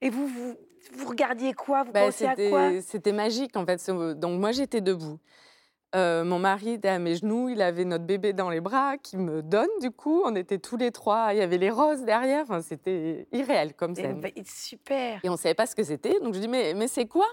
Et 0.00 0.10
vous, 0.10 0.26
vous, 0.26 0.56
vous 0.94 1.08
regardiez 1.08 1.52
quoi? 1.52 1.84
Vous 1.84 1.92
Bah, 1.92 2.06
pensiez 2.06 2.26
à 2.26 2.34
quoi? 2.34 2.80
c'était 2.80 3.12
magique 3.12 3.56
en 3.56 3.64
fait. 3.66 3.88
Donc 4.18 4.40
moi 4.40 4.50
j'étais 4.50 4.80
debout. 4.80 5.18
Euh, 5.96 6.22
mon 6.24 6.38
mari 6.38 6.70
était 6.74 6.88
à 6.88 6.98
mes 7.00 7.16
genoux, 7.16 7.48
il 7.48 7.60
avait 7.60 7.84
notre 7.84 8.04
bébé 8.04 8.32
dans 8.32 8.48
les 8.48 8.60
bras 8.60 8.96
qui 8.96 9.16
me 9.18 9.42
donne 9.42 9.68
du 9.80 9.90
coup. 9.90 10.22
On 10.24 10.34
était 10.36 10.58
tous 10.58 10.76
les 10.76 10.90
trois, 10.92 11.34
il 11.34 11.38
y 11.38 11.42
avait 11.42 11.58
les 11.58 11.68
roses 11.70 12.02
derrière. 12.04 12.44
Enfin, 12.44 12.62
c'était 12.62 13.26
irréel 13.32 13.74
comme 13.74 13.94
scène. 13.94 14.20
bah, 14.20 14.28
Super. 14.46 15.20
Et 15.22 15.28
on 15.28 15.32
ne 15.32 15.36
savait 15.36 15.54
pas 15.54 15.66
ce 15.66 15.74
que 15.76 15.82
c'était. 15.82 16.18
Donc 16.20 16.32
je 16.34 16.38
dis 16.40 16.48
mais, 16.48 16.72
mais 16.74 16.88
c'est 16.88 17.06
quoi? 17.06 17.26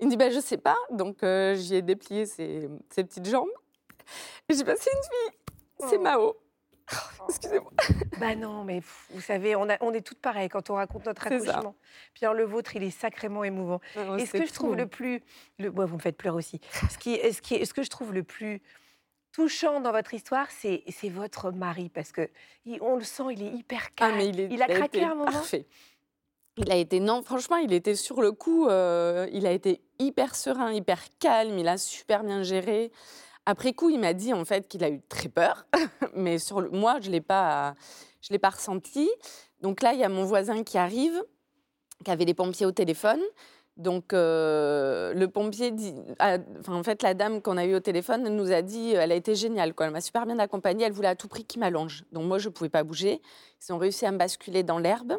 Il 0.00 0.06
me 0.06 0.10
dit 0.10 0.16
bah, 0.18 0.30
je 0.30 0.40
sais 0.40 0.58
pas. 0.58 0.76
Donc 0.90 1.22
euh, 1.22 1.54
j'y 1.54 1.76
ai 1.76 1.82
déplié 1.82 2.26
ses, 2.26 2.68
ses 2.90 3.04
petites 3.04 3.26
jambes. 3.26 3.48
Et 4.48 4.52
je 4.52 4.58
dis 4.58 4.64
bah, 4.64 4.74
c'est 4.76 4.90
une 4.90 4.98
fille, 5.02 5.38
c'est 5.88 5.96
Oh. 5.98 6.02
Mao. 6.02 6.34
Excusez-moi. 7.28 7.70
Bah 8.18 8.34
non, 8.34 8.64
mais 8.64 8.80
pff, 8.80 9.06
vous 9.10 9.20
savez, 9.20 9.56
on, 9.56 9.68
a- 9.68 9.78
on 9.80 9.92
est 9.94 10.00
toutes 10.02 10.20
pareilles 10.20 10.48
quand 10.48 10.70
on 10.70 10.74
raconte 10.74 11.06
notre 11.06 11.26
accouchement. 11.26 11.74
Puis 12.14 12.24
alors, 12.24 12.34
le 12.34 12.44
vôtre, 12.44 12.76
il 12.76 12.82
est 12.82 12.90
sacrément 12.90 13.44
émouvant. 13.44 13.80
Non, 13.96 14.16
Et 14.16 14.26
ce 14.26 14.32
que 14.32 14.46
je 14.46 14.52
trouve 14.52 14.76
le 14.76 14.86
plus... 14.86 15.22
Le... 15.58 15.68
vous 15.68 15.96
me 15.96 16.00
faites 16.00 16.16
pleurer 16.16 16.36
aussi. 16.36 16.60
Ce, 16.90 16.98
qui, 16.98 17.14
est- 17.14 17.32
ce, 17.32 17.42
qui 17.42 17.64
ce 17.64 17.72
que 17.74 17.82
je 17.82 17.90
trouve 17.90 18.12
le 18.12 18.22
plus 18.22 18.60
touchant 19.32 19.80
dans 19.80 19.92
votre 19.92 20.12
histoire, 20.14 20.46
c'est 20.50 20.84
votre 21.08 21.50
mari. 21.52 21.88
Parce 21.88 22.12
que 22.12 22.28
il- 22.66 22.82
on 22.82 22.96
le 22.96 23.04
sent, 23.04 23.24
il 23.32 23.42
est 23.42 23.50
hyper 23.52 23.82
Ah, 23.86 23.92
calme. 23.96 24.16
mais 24.16 24.28
il, 24.28 24.40
est- 24.40 24.48
il 24.50 24.62
a 24.62 24.66
craqué 24.66 25.02
un 25.04 25.14
moment 25.14 25.24
Parfait. 25.30 25.66
Il 26.58 26.70
a 26.70 26.76
été, 26.76 27.00
non, 27.00 27.22
franchement, 27.22 27.56
il 27.56 27.72
était 27.72 27.94
sur 27.94 28.20
le 28.20 28.30
coup, 28.30 28.68
euh, 28.68 29.26
il 29.32 29.46
a 29.46 29.52
été 29.52 29.80
hyper 29.98 30.34
serein, 30.34 30.70
hyper 30.70 31.00
calme, 31.18 31.58
il 31.58 31.66
a 31.66 31.78
super 31.78 32.24
bien 32.24 32.42
géré. 32.42 32.92
Après 33.46 33.72
coup, 33.72 33.90
il 33.90 33.98
m'a 33.98 34.14
dit 34.14 34.32
en 34.32 34.44
fait 34.44 34.68
qu'il 34.68 34.84
a 34.84 34.88
eu 34.88 35.00
très 35.08 35.28
peur, 35.28 35.66
mais 36.14 36.38
sur 36.38 36.72
moi, 36.72 36.98
je 37.00 37.08
ne 37.08 37.12
l'ai 37.12 37.20
pas, 37.20 37.74
je 38.20 38.32
l'ai 38.32 38.38
pas 38.38 38.50
ressenti. 38.50 39.10
Donc 39.60 39.82
là, 39.82 39.92
il 39.92 40.00
y 40.00 40.04
a 40.04 40.08
mon 40.08 40.24
voisin 40.24 40.62
qui 40.62 40.78
arrive, 40.78 41.22
qui 42.04 42.10
avait 42.10 42.24
les 42.24 42.34
pompiers 42.34 42.66
au 42.66 42.72
téléphone. 42.72 43.20
Donc 43.76 44.12
euh, 44.12 45.14
le 45.14 45.28
pompier 45.28 45.70
dit, 45.70 45.94
enfin, 46.20 46.74
en 46.74 46.82
fait, 46.82 47.02
la 47.02 47.14
dame 47.14 47.40
qu'on 47.40 47.56
a 47.56 47.64
eue 47.64 47.74
au 47.74 47.80
téléphone, 47.80 48.28
nous 48.28 48.52
a 48.52 48.62
dit, 48.62 48.92
elle 48.92 49.10
a 49.12 49.14
été 49.14 49.34
géniale, 49.34 49.74
quoi. 49.74 49.86
Elle 49.86 49.92
m'a 49.92 50.00
super 50.00 50.26
bien 50.26 50.38
accompagnée. 50.38 50.84
Elle 50.84 50.92
voulait 50.92 51.08
à 51.08 51.16
tout 51.16 51.28
prix 51.28 51.44
qu'il 51.44 51.60
m'allonge. 51.60 52.04
Donc 52.12 52.26
moi, 52.26 52.38
je 52.38 52.48
ne 52.48 52.52
pouvais 52.52 52.70
pas 52.70 52.84
bouger. 52.84 53.22
Ils 53.66 53.72
ont 53.72 53.78
réussi 53.78 54.04
à 54.06 54.12
me 54.12 54.18
basculer 54.18 54.62
dans 54.62 54.78
l'herbe. 54.78 55.16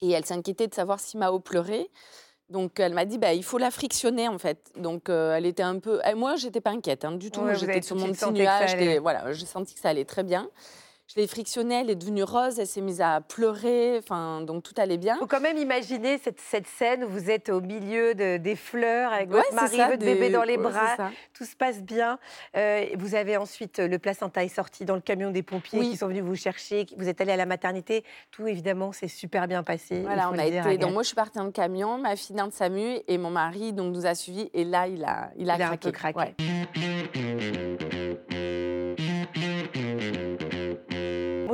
Et 0.00 0.10
elle 0.10 0.24
s'inquiétait 0.24 0.66
de 0.66 0.74
savoir 0.74 0.98
si 0.98 1.18
Mao 1.18 1.38
pleurait. 1.40 1.90
Donc 2.50 2.80
elle 2.80 2.94
m'a 2.94 3.04
dit, 3.04 3.18
bah, 3.18 3.32
il 3.32 3.44
faut 3.44 3.58
la 3.58 3.70
frictionner 3.70 4.28
en 4.28 4.38
fait. 4.38 4.58
Donc 4.76 5.08
euh, 5.08 5.36
elle 5.36 5.46
était 5.46 5.62
un 5.62 5.78
peu... 5.78 6.00
Et 6.04 6.14
moi, 6.14 6.36
j'étais 6.36 6.60
pas 6.60 6.70
inquiète 6.70 7.04
hein, 7.04 7.12
du 7.12 7.30
tout. 7.30 7.40
Ouais, 7.40 7.54
J'étais 7.54 7.80
sur 7.80 7.96
mon 7.96 8.12
petit 8.12 8.30
nuage. 8.32 8.76
Voilà, 9.00 9.32
j'ai 9.32 9.46
senti 9.46 9.74
que 9.74 9.80
ça 9.80 9.90
allait 9.90 10.04
très 10.04 10.24
bien. 10.24 10.48
Je 11.12 11.20
l'ai 11.20 11.26
frictionnée, 11.26 11.80
elle 11.80 11.90
est 11.90 11.96
devenue 11.96 12.22
rose, 12.22 12.60
elle 12.60 12.68
s'est 12.68 12.80
mise 12.80 13.00
à 13.00 13.20
pleurer. 13.20 13.96
Enfin, 13.98 14.42
donc 14.42 14.62
tout 14.62 14.74
allait 14.76 14.96
bien. 14.96 15.16
faut 15.16 15.26
quand 15.26 15.40
même 15.40 15.56
imaginer 15.56 16.18
cette, 16.18 16.38
cette 16.38 16.68
scène 16.68 17.02
où 17.02 17.08
vous 17.08 17.30
êtes 17.30 17.48
au 17.48 17.60
milieu 17.60 18.14
de- 18.14 18.36
des 18.36 18.54
fleurs 18.54 19.12
avec 19.12 19.28
Ouais, 19.28 19.38
votre 19.38 19.52
mari, 19.54 19.76
ça, 19.76 19.86
votre 19.88 19.98
des- 19.98 20.14
bébé 20.14 20.30
dans 20.30 20.44
les 20.44 20.56
ouais, 20.56 20.62
bras. 20.62 21.10
Tout 21.34 21.44
se 21.44 21.56
passe 21.56 21.82
bien. 21.82 22.20
Euh, 22.56 22.86
vous 22.96 23.16
avez 23.16 23.36
ensuite 23.36 23.80
euh, 23.80 23.88
le 23.88 23.98
placenta 23.98 24.44
est 24.44 24.48
sorti 24.54 24.84
dans 24.84 24.94
le 24.94 25.00
camion 25.00 25.32
des 25.32 25.42
pompiers 25.42 25.80
Oui. 25.80 25.90
qui 25.90 25.96
sont 25.96 26.06
venus 26.06 26.22
vous 26.22 26.36
chercher. 26.36 26.86
Vous 26.96 27.08
êtes 27.08 27.20
allé 27.20 27.32
à 27.32 27.36
la 27.36 27.46
maternité. 27.46 28.04
Tout 28.30 28.46
évidemment, 28.46 28.92
c'est 28.92 29.08
super 29.08 29.48
bien 29.48 29.64
passé. 29.64 29.96
il 29.96 30.02
Voilà, 30.02 30.30
on 30.30 30.38
a 30.38 30.46
été. 30.46 30.78
Donc 30.78 30.92
moi, 30.92 31.02
je 31.02 31.08
suis 31.08 31.16
partie 31.16 31.38
dans 31.38 31.44
le 31.44 31.50
camion, 31.50 31.98
ma 31.98 32.14
fille 32.14 32.36
dans 32.36 32.44
le 32.46 32.52
SAMU 32.52 33.00
et 33.08 33.18
mon 33.18 33.30
mari 33.30 33.72
donc 33.72 33.92
nous 33.92 34.06
a 34.06 34.14
suivis. 34.14 34.48
Et 34.54 34.62
là, 34.64 34.86
il 34.86 35.02
a, 35.02 35.32
il 35.36 35.50
a 35.50 35.56
Il 35.56 35.62
a 35.62 35.70
un 35.72 35.76
craqué. 35.76 35.88
peu 35.88 35.92
craqué. 35.92 36.18
Ouais. 36.18 36.34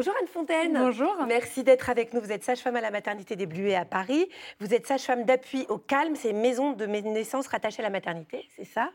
Bonjour 0.07 0.21
Anne 0.23 0.29
Fontaine. 0.29 0.73
Bonjour. 0.73 1.17
Merci 1.27 1.65
d'être 1.65 1.91
avec 1.91 2.15
nous. 2.15 2.21
Vous 2.21 2.31
êtes 2.31 2.45
sage-femme 2.45 2.77
à 2.77 2.81
la 2.81 2.93
maternité 2.93 3.35
des 3.35 3.47
Bluets 3.47 3.75
à 3.75 3.85
Paris. 3.85 4.29
Vous 4.61 4.73
êtes 4.73 4.87
sage-femme 4.87 5.25
d'appui 5.25 5.67
au 5.69 5.79
calme. 5.79 6.15
C'est 6.15 6.33
maison 6.33 6.75
de 6.75 6.87
naissance 6.87 7.49
rattachée 7.49 7.81
à 7.81 7.83
la 7.83 7.91
maternité, 7.91 8.47
c'est 8.55 8.65
ça 8.65 8.91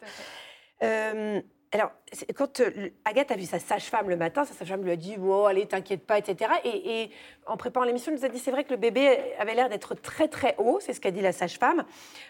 Euh, 0.84 1.41
alors, 1.74 1.91
quand 2.34 2.62
euh, 2.62 2.91
Agathe 3.03 3.32
a 3.32 3.36
vu 3.36 3.44
sa 3.44 3.60
sage-femme 3.60 4.10
le 4.10 4.15
matin, 4.15 4.46
sa 4.46 4.53
sage-femme 4.53 4.86
lui 4.86 4.91
a 4.91 4.96
dit 4.96 5.18
Oh, 5.20 5.44
allez, 5.48 5.65
t'inquiète 5.65 6.08
pas, 6.08 6.18
etc. 6.18 6.50
Et, 6.63 7.01
et 7.01 7.12
en 7.46 7.58
préparant 7.58 7.86
l'émission, 7.86 8.13
elle 8.13 8.18
nous 8.18 8.25
a 8.25 8.30
dit 8.30 8.39
C'est 8.39 8.51
vrai 8.51 8.63
que 8.63 8.72
le 8.72 8.77
bébé 8.77 9.36
avait 9.38 9.53
l'air 9.53 9.68
d'être 9.68 9.96
très, 9.96 10.30
très 10.30 10.56
haut, 10.60 10.80
c'est 10.80 10.94
ce 10.94 11.01
qu'a 11.01 11.12
dit 11.12 11.22
la 11.22 11.34
sage-femme. 11.34 11.84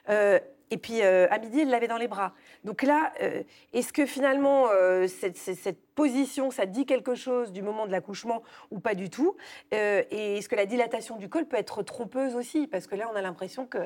Euh, 0.10 0.40
et 0.72 0.78
puis, 0.78 1.01
euh, 1.01 1.28
à 1.30 1.38
midi, 1.38 1.60
elle 1.60 1.70
l'avait 1.70 1.88
dans 1.88 1.98
les 1.98 2.08
bras. 2.08 2.34
Donc 2.63 2.82
là, 2.82 3.12
euh, 3.22 3.44
est-ce 3.74 3.92
que 3.94 4.06
finalement, 4.06 4.70
euh, 4.72 5.08
cette, 5.08 5.38
cette- 5.38 5.78
position, 5.94 6.50
ça 6.51 6.66
dit 6.66 6.86
quelque 6.86 7.13
chose 7.16 7.51
du 7.51 7.62
moment 7.62 7.86
de 7.86 7.92
l'accouchement 7.92 8.42
ou 8.72 8.80
pas 8.80 8.96
du 8.96 9.10
tout? 9.10 9.36
Euh, 9.74 10.01
Et 10.10 10.38
est-ce 10.38 10.48
que 10.50 10.56
la 10.56 10.66
dilatation 10.66 11.18
du 11.18 11.28
col 11.30 11.46
peut 11.46 11.58
être 11.58 11.84
trompeuse 11.84 12.34
aussi? 12.36 12.66
Parce 12.66 12.88
que 12.88 12.96
là, 12.96 13.10
on 13.12 13.16
a 13.16 13.22
l'impression 13.22 13.68
que 13.68 13.78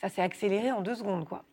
ça 0.00 0.08
s'est 0.08 0.22
accéléré 0.22 0.72
en 0.72 0.80
deux 0.80 0.94
secondes, 0.96 1.28
quoi. 1.28 1.44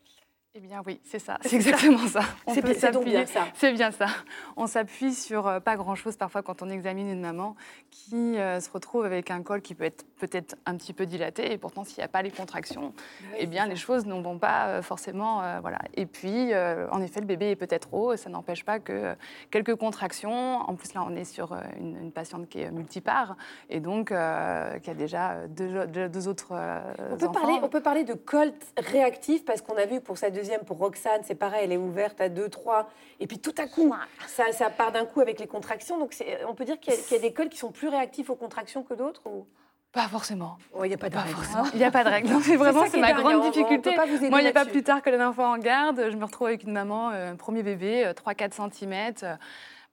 Eh 0.58 0.60
bien 0.60 0.82
oui, 0.88 1.00
c'est 1.04 1.20
ça, 1.20 1.38
C'est 1.42 1.56
exactement 1.56 2.08
ça. 2.08 2.22
On 2.48 2.54
C'est 2.56 2.64
bien 2.64 3.26
ça. 3.28 3.48
C'est 3.54 3.74
bien 3.74 3.92
ça. 3.92 4.08
On 4.56 4.66
s'appuie 4.66 5.14
sur 5.14 5.46
euh, 5.46 5.60
pas 5.60 5.76
grand-chose 5.76 6.18
parfois 6.18 6.42
quand 6.42 6.64
on 6.64 6.70
examine 6.70 7.08
une 7.12 7.22
maman 7.22 7.56
qui 7.92 8.40
euh, 8.40 8.60
se 8.60 8.72
retrouve 8.72 9.06
avec 9.06 9.30
un 9.30 9.44
col 9.44 9.62
qui 9.62 9.76
peut 9.76 9.84
être 9.84 10.04
peut-être 10.18 10.56
un 10.66 10.76
petit 10.76 10.94
peu 10.94 11.06
dilaté 11.06 11.52
et 11.52 11.60
pourtant 11.60 11.84
s'il 11.84 12.00
n'y 12.00 12.04
a 12.06 12.08
pas 12.08 12.24
les 12.24 12.32
contractions, 12.32 12.94
eh 13.38 13.46
bien 13.46 13.68
les 13.68 13.76
choses 13.76 14.08
ne 14.08 14.14
vont 14.20 14.40
pas 14.40 14.68
euh, 14.68 14.82
forcément 14.82 15.44
euh, 15.44 15.60
voilà. 15.62 15.78
Et 15.94 16.08
puis 16.08 16.56
en 16.56 17.02
effet 17.02 17.20
le 17.20 17.28
bébé 17.28 17.52
est 17.52 17.56
peut-être 17.56 17.94
haut, 17.94 18.16
ça 18.16 18.30
n'empêche 18.30 18.66
pas 18.66 18.80
que 18.80 19.16
quelques 19.52 19.76
contractions. 19.76 20.58
En 20.62 20.76
plus 20.76 20.96
là 20.96 21.04
on 21.06 21.16
est 21.16 21.24
sur 21.24 21.56
une, 21.80 21.98
une 21.98 22.12
patiente 22.12 22.50
qui 22.50 22.62
est 22.62 22.72
multipare 22.72 23.36
et 23.70 23.80
donc 23.80 24.08
qui 24.08 24.14
a 24.16 24.94
déjà 24.96 25.48
deux, 25.48 26.28
autres 26.28 26.54
On 26.54 27.16
peut, 27.16 27.28
enfants. 27.28 27.42
parler, 27.42 27.60
on 27.62 27.70
peut 27.70 27.82
parler 27.82 28.04
de 28.04 28.14
col 28.14 28.52
réactif 28.78 29.46
parce 29.46 29.62
qu'on 29.62 29.78
a 29.78 29.86
vu 29.86 30.02
pour 30.02 30.18
sa 30.18 30.32
deuxième, 30.32 30.47
pour 30.66 30.78
Roxane, 30.78 31.22
c'est 31.24 31.36
pareil, 31.36 31.62
elle 31.66 31.72
est 31.72 31.78
ouverte 31.78 32.20
à 32.22 32.30
2, 32.30 32.50
3, 32.50 32.90
et 33.20 33.28
puis 33.28 33.40
tout 33.40 33.54
à 33.58 33.68
coup, 33.68 33.94
ça, 34.28 34.52
ça 34.52 34.70
part 34.70 34.92
d'un 34.92 35.06
coup 35.06 35.22
avec 35.22 35.40
les 35.40 35.48
contractions. 35.48 35.98
Donc 36.00 36.14
c'est- 36.14 36.40
on 36.48 36.54
peut 36.56 36.66
dire 36.66 36.80
qu'il 36.80 36.94
y, 36.94 36.98
a- 36.98 37.00
qu'il 37.00 37.14
y 37.18 37.20
a 37.20 37.22
des 37.22 37.34
cols 37.34 37.50
qui 37.50 37.58
sont 37.58 37.72
plus 37.72 37.88
réactifs 37.88 38.30
aux 38.30 38.36
contractions 38.36 38.84
que 38.84 38.94
d'autres 38.94 39.22
ou... 39.26 39.46
Pas 39.94 40.08
forcément. 40.10 40.58
Oh, 40.74 40.84
Il 40.84 40.90
n'y 40.90 40.94
a 40.94 40.98
pas 40.98 41.10
de 41.10 41.16
règle. 41.18 41.36
Il 41.74 41.80
n'y 41.80 41.86
a 41.86 41.92
pas 41.92 42.04
de 42.04 42.10
règle. 42.10 42.28
Mais 42.50 42.56
vraiment, 42.58 42.84
c'est 42.88 42.98
est 42.98 43.02
ma 43.02 43.14
grande 43.14 43.42
difficulté. 43.52 43.96
Moi, 44.30 44.42
il 44.42 44.44
n'y 44.44 44.50
a 44.50 44.54
pas 44.54 44.66
plus 44.66 44.84
tard 44.84 45.02
que 45.02 45.10
les 45.10 45.20
enfants 45.22 45.54
en 45.54 45.58
garde. 45.58 46.10
Je 46.12 46.16
me 46.18 46.26
retrouve 46.26 46.48
avec 46.48 46.64
une 46.64 46.74
maman, 46.74 47.10
euh, 47.12 47.32
un 47.32 47.36
premier 47.36 47.64
bébé, 47.64 48.06
euh, 48.06 48.14
3-4 48.14 48.54
cm. 48.54 49.14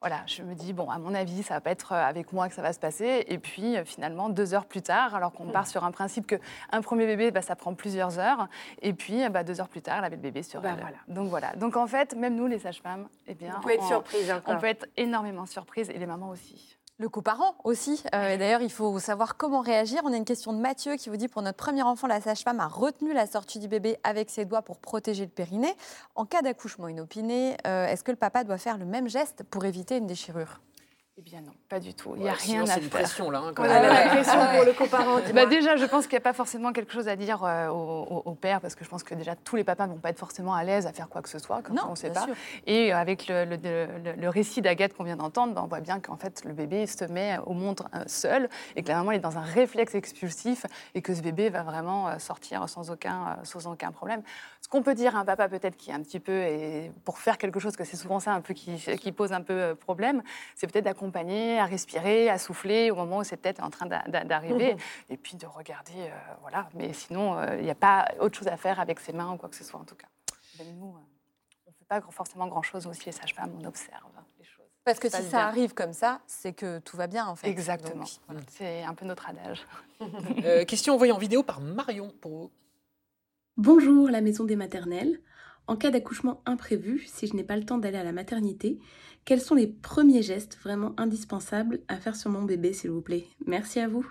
Voilà, 0.07 0.21
je 0.27 0.43
me 0.43 0.55
dis, 0.55 0.75
bon, 0.75 0.91
à 0.91 0.99
mon 0.99 1.15
avis, 1.15 1.43
ça 1.43 1.55
va 1.55 1.63
pas 1.63 1.71
être 1.71 1.93
euh, 1.93 2.05
avec 2.05 2.35
moi 2.35 2.51
que 2.51 2.55
ça 2.55 2.61
va 2.61 2.75
se 2.75 2.79
passer. 2.79 3.25
Et 3.27 3.39
puis, 3.39 3.79
euh, 3.79 3.87
finalement, 3.87 4.29
deux 4.29 4.53
heures 4.53 4.67
plus 4.67 4.83
tard, 4.83 5.15
alors 5.15 5.33
qu'on 5.33 5.47
part 5.47 5.67
sur 5.67 5.83
un 5.83 5.93
principe 5.93 6.27
que 6.27 6.35
un 6.73 6.83
premier 6.83 7.07
bébé, 7.07 7.31
bah, 7.31 7.41
ça 7.41 7.57
prend 7.57 7.73
plusieurs 7.73 8.19
heures. 8.19 8.49
Et 8.83 8.93
puis, 8.93 9.25
euh, 9.25 9.31
bah, 9.31 9.45
deux 9.45 9.63
heures 9.63 9.69
plus 9.71 9.81
tard, 9.81 9.97
elle 10.01 10.05
avait 10.05 10.17
le 10.17 10.21
bébé 10.23 10.43
sur 10.43 10.61
Bah, 10.61 10.73
elle. 10.75 10.81
voilà. 10.83 10.99
Donc, 11.09 11.31
voilà. 11.31 11.57
Donc, 11.57 11.77
en 11.79 11.87
fait, 11.87 12.15
même 12.17 12.35
nous, 12.35 12.47
les 12.47 12.59
sages-femmes, 12.59 13.09
eh 13.27 13.33
bien, 13.33 13.55
On 13.57 13.63
peut 13.63 13.71
être 13.73 13.83
on- 13.83 13.89
surprise 13.89 14.31
encore. 14.31 14.55
on 14.55 14.59
peut 14.61 14.67
être 14.67 14.85
énormément 14.99 15.47
surprise 15.47 15.89
et 15.89 15.97
les 15.99 16.05
mamans 16.07 16.29
aussi. 16.29 16.77
Le 16.99 17.09
coparent 17.09 17.57
aussi. 17.65 18.01
Euh, 18.15 18.31
et 18.31 18.39
D'ailleurs, 18.39 18.63
il 18.63 18.71
faut 18.71 19.01
savoir 19.01 19.37
comment 19.37 19.61
réagir. 19.61 20.03
On 20.05 20.13
a 20.13 20.17
une 20.17 20.25
question 20.25 20.53
de 20.53 20.59
Mathieu 20.59 20.95
qui 20.95 21.09
vous 21.09 21.17
dit 21.17 21.27
pour 21.27 21.43
notre 21.43 21.57
premier 21.57 21.83
enfant, 21.83 22.07
la 22.07 22.21
sage-femme 22.21 22.61
a 22.61 22.69
retenu 22.69 23.13
la 23.13 23.27
sortie 23.27 23.59
du 23.59 23.67
bébé 23.67 23.99
avec 24.05 24.31
ses 24.31 24.45
doigts 24.45 24.63
pour 24.63 24.79
protéger 24.79 25.25
le 25.25 25.31
périnée. 25.31 25.75
En 26.15 26.25
cas 26.25 26.41
d'accouchement 26.43 26.87
inopiné, 26.87 27.57
euh, 27.67 27.87
est-ce 27.87 28.05
que 28.05 28.13
le 28.13 28.17
papa 28.17 28.45
doit 28.45 28.59
faire 28.59 28.79
le 28.79 28.85
même 28.85 29.09
geste 29.09 29.43
pour 29.43 29.65
éviter 29.65 29.97
une 29.97 30.07
déchirure? 30.07 30.61
Eh 31.17 31.23
bien, 31.23 31.43
non, 31.43 31.53
pas 31.69 31.79
du 31.79 31.95
tout. 31.95 32.15
Il 32.17 32.23
n'y 32.23 32.29
a 32.29 32.33
Ouais, 32.33 32.39
sinon, 32.41 32.65
rien 32.65 32.73
à 32.73 32.75
C'est 32.75 32.81
une 32.81 32.91
faire. 32.91 33.01
pression 33.03 33.31
là. 33.31 33.39
hein, 33.39 33.53
quand 33.55 33.63
On 33.63 33.69
même. 33.69 33.85
a 33.85 33.89
ouais. 33.89 34.05
l'impression 34.07 34.35
pour 34.53 34.65
le 34.65 34.73
coparent. 34.73 35.21
dis-moi. 35.21 35.45
Bah 35.45 35.47
déjà, 35.47 35.77
je 35.77 35.85
pense 35.85 36.07
qu'il 36.09 36.15
n'y 36.15 36.19
a 36.19 36.23
pas 36.23 36.33
forcément 36.33 36.73
quelque 36.73 36.93
chose 36.93 37.07
à 37.07 37.15
dire 37.15 37.45
euh, 37.45 37.69
au, 37.69 38.35
père, 38.35 38.61
parce 38.61 38.75
que 38.75 38.85
je 38.85 38.91
pense 38.91 39.05
que 39.05 39.15
déjà 39.15 39.37
tous 39.37 39.55
les 39.55 39.63
papas 39.63 39.87
ne 39.87 39.93
vont 39.93 40.01
pas 40.01 40.09
être 40.11 40.19
forcément 40.19 40.55
à 40.55 40.65
l'aise 40.65 40.89
à 40.89 40.93
faire 40.93 41.09
quoi 41.09 41.23
que 41.23 41.29
ce 41.29 41.39
soit, 41.39 41.63
quand 41.63 41.73
on 41.87 41.91
ne 41.93 41.95
sait 41.95 42.11
pas. 42.11 42.25
sûr. 42.25 42.35
Et 42.67 42.93
euh, 42.93 42.97
avec 42.97 43.29
le, 43.29 43.45
le- 43.45 43.57
le- 43.57 44.13
le 44.21 44.29
récit 44.29 44.61
d'Agathe 44.61 44.95
qu'on 44.95 45.05
vient 45.05 45.15
d'entendre, 45.17 45.55
bah, 45.55 45.61
on 45.63 45.69
voit 45.69 45.79
bien 45.79 46.01
qu'en 46.01 46.17
fait 46.17 46.45
le 46.45 46.53
bébé 46.53 46.85
se 46.89 47.05
met 47.05 47.39
au 47.47 47.53
monde 47.53 47.81
euh, 47.95 48.03
seul 48.09 48.49
et 48.75 48.83
que 48.83 48.89
la 48.89 48.97
maman 48.97 49.13
est 49.13 49.21
dans 49.21 49.39
un 49.39 49.43
réflexe 49.43 49.95
expulsif 49.95 50.67
et 50.97 51.01
que 51.03 51.15
ce 51.15 51.21
bébé 51.23 51.49
va 51.49 51.63
vraiment 51.63 52.19
sortir 52.19 52.69
sans 52.69 52.91
aucun, 52.91 53.39
sans 53.45 53.69
aucun 53.69 53.93
problème. 53.93 54.23
Ce 54.63 54.69
qu'on 54.69 54.83
peut 54.83 54.95
dire 54.95 55.15
à 55.15 55.21
un 55.21 55.25
papa 55.25 55.49
peut-être 55.49 55.77
qui 55.77 55.91
est 55.91 55.95
un 55.95 56.01
petit 56.03 56.19
peu, 56.19 56.33
et 56.33 56.91
pour 57.05 57.19
faire 57.19 57.39
quelque 57.39 57.61
chose, 57.61 57.77
que 57.77 57.85
c'est 57.85 57.99
souvent 57.99 58.19
ça 58.19 58.33
un 58.33 58.41
peu 58.41 58.53
qui, 58.55 58.75
qui 58.99 59.13
pose 59.13 59.33
un 59.33 59.43
peu 59.43 59.77
problème, 59.79 60.21
c'est 60.57 60.67
peut-être 60.67 60.87
d'accompagner 60.87 61.04
l'accompagner 61.05 61.59
à 61.59 61.67
respirer, 61.67 62.29
à 62.29 62.39
souffler 62.39 62.91
au 62.91 62.95
moment 62.95 63.19
où 63.19 63.25
c'est 63.25 63.37
peut-être 63.37 63.63
en 63.63 63.71
train 63.71 63.87
d'arriver, 63.87 64.77
et 65.11 65.17
puis 65.17 65.37
de 65.37 65.47
regarder, 65.47 65.93
euh, 65.97 66.35
voilà. 66.41 66.69
Mais 66.75 66.93
sinon, 66.93 67.43
il 67.59 67.65
n'y 67.65 67.71
a 67.71 67.75
pas 67.75 68.09
autre 68.21 68.39
chose 68.39 68.49
à 68.49 68.57
faire 68.57 68.81
avec 68.81 69.01
ses 69.01 69.13
mains 69.13 69.33
ou 69.33 69.37
quoi 69.37 69.49
que 69.49 69.57
ce 69.57 69.65
soit 69.65 69.81
en 69.81 69.85
tout 69.85 69.97
cas. 69.97 70.07
nous, 70.65 70.97
on 71.67 71.71
ne 71.71 71.75
fait 71.75 71.85
pas 71.87 72.01
forcément 72.11 72.47
grand-chose 72.49 72.87
aussi 72.87 73.07
les 73.07 73.13
sages-femmes, 73.13 73.53
on 73.61 73.65
observe 73.65 74.11
les 74.39 74.45
choses. 74.45 74.65
Parce 74.85 74.99
que 74.99 75.09
si 75.09 75.23
ça 75.23 75.47
arrive 75.47 75.75
comme 75.75 75.93
ça, 75.93 76.21
c'est 76.27 76.53
que 76.53 76.79
tout 76.79 76.97
va 76.97 77.07
bien 77.07 77.27
en 77.27 77.37
fait. 77.37 77.49
Exactement. 77.49 78.05
C'est 78.49 78.83
un 78.83 78.95
peu 78.95 79.05
notre 79.05 79.29
adage. 79.29 79.67
question 80.67 80.95
envoyée 80.95 81.13
en 81.13 81.19
vidéo 81.19 81.43
par 81.43 81.61
Marion 81.61 82.13
pour 82.21 82.51
Bonjour 83.57 84.11
la 84.11 84.21
maison 84.21 84.43
des 84.43 84.57
maternelles. 84.57 85.21
En 85.67 85.77
cas 85.77 85.91
d'accouchement 85.91 86.43
imprévu, 86.47 87.05
si 87.07 87.27
je 87.27 87.35
n'ai 87.35 87.45
pas 87.45 87.57
le 87.57 87.65
temps 87.65 87.79
d'aller 87.79 87.97
à 87.97 88.05
la 88.05 88.13
maternité, 88.13 88.79
quels 89.25 89.41
sont 89.41 89.55
les 89.55 89.67
premiers 89.67 90.23
gestes 90.23 90.59
vraiment 90.63 90.93
indispensables 90.99 91.81
à 91.89 91.97
faire 91.97 92.17
sur 92.17 92.31
mon 92.31 92.43
bébé, 92.43 92.73
s'il 92.73 92.91
vous 92.91 93.01
plaît? 93.01 93.27
Merci 93.47 93.81
à 93.81 93.89
vous. 93.89 94.07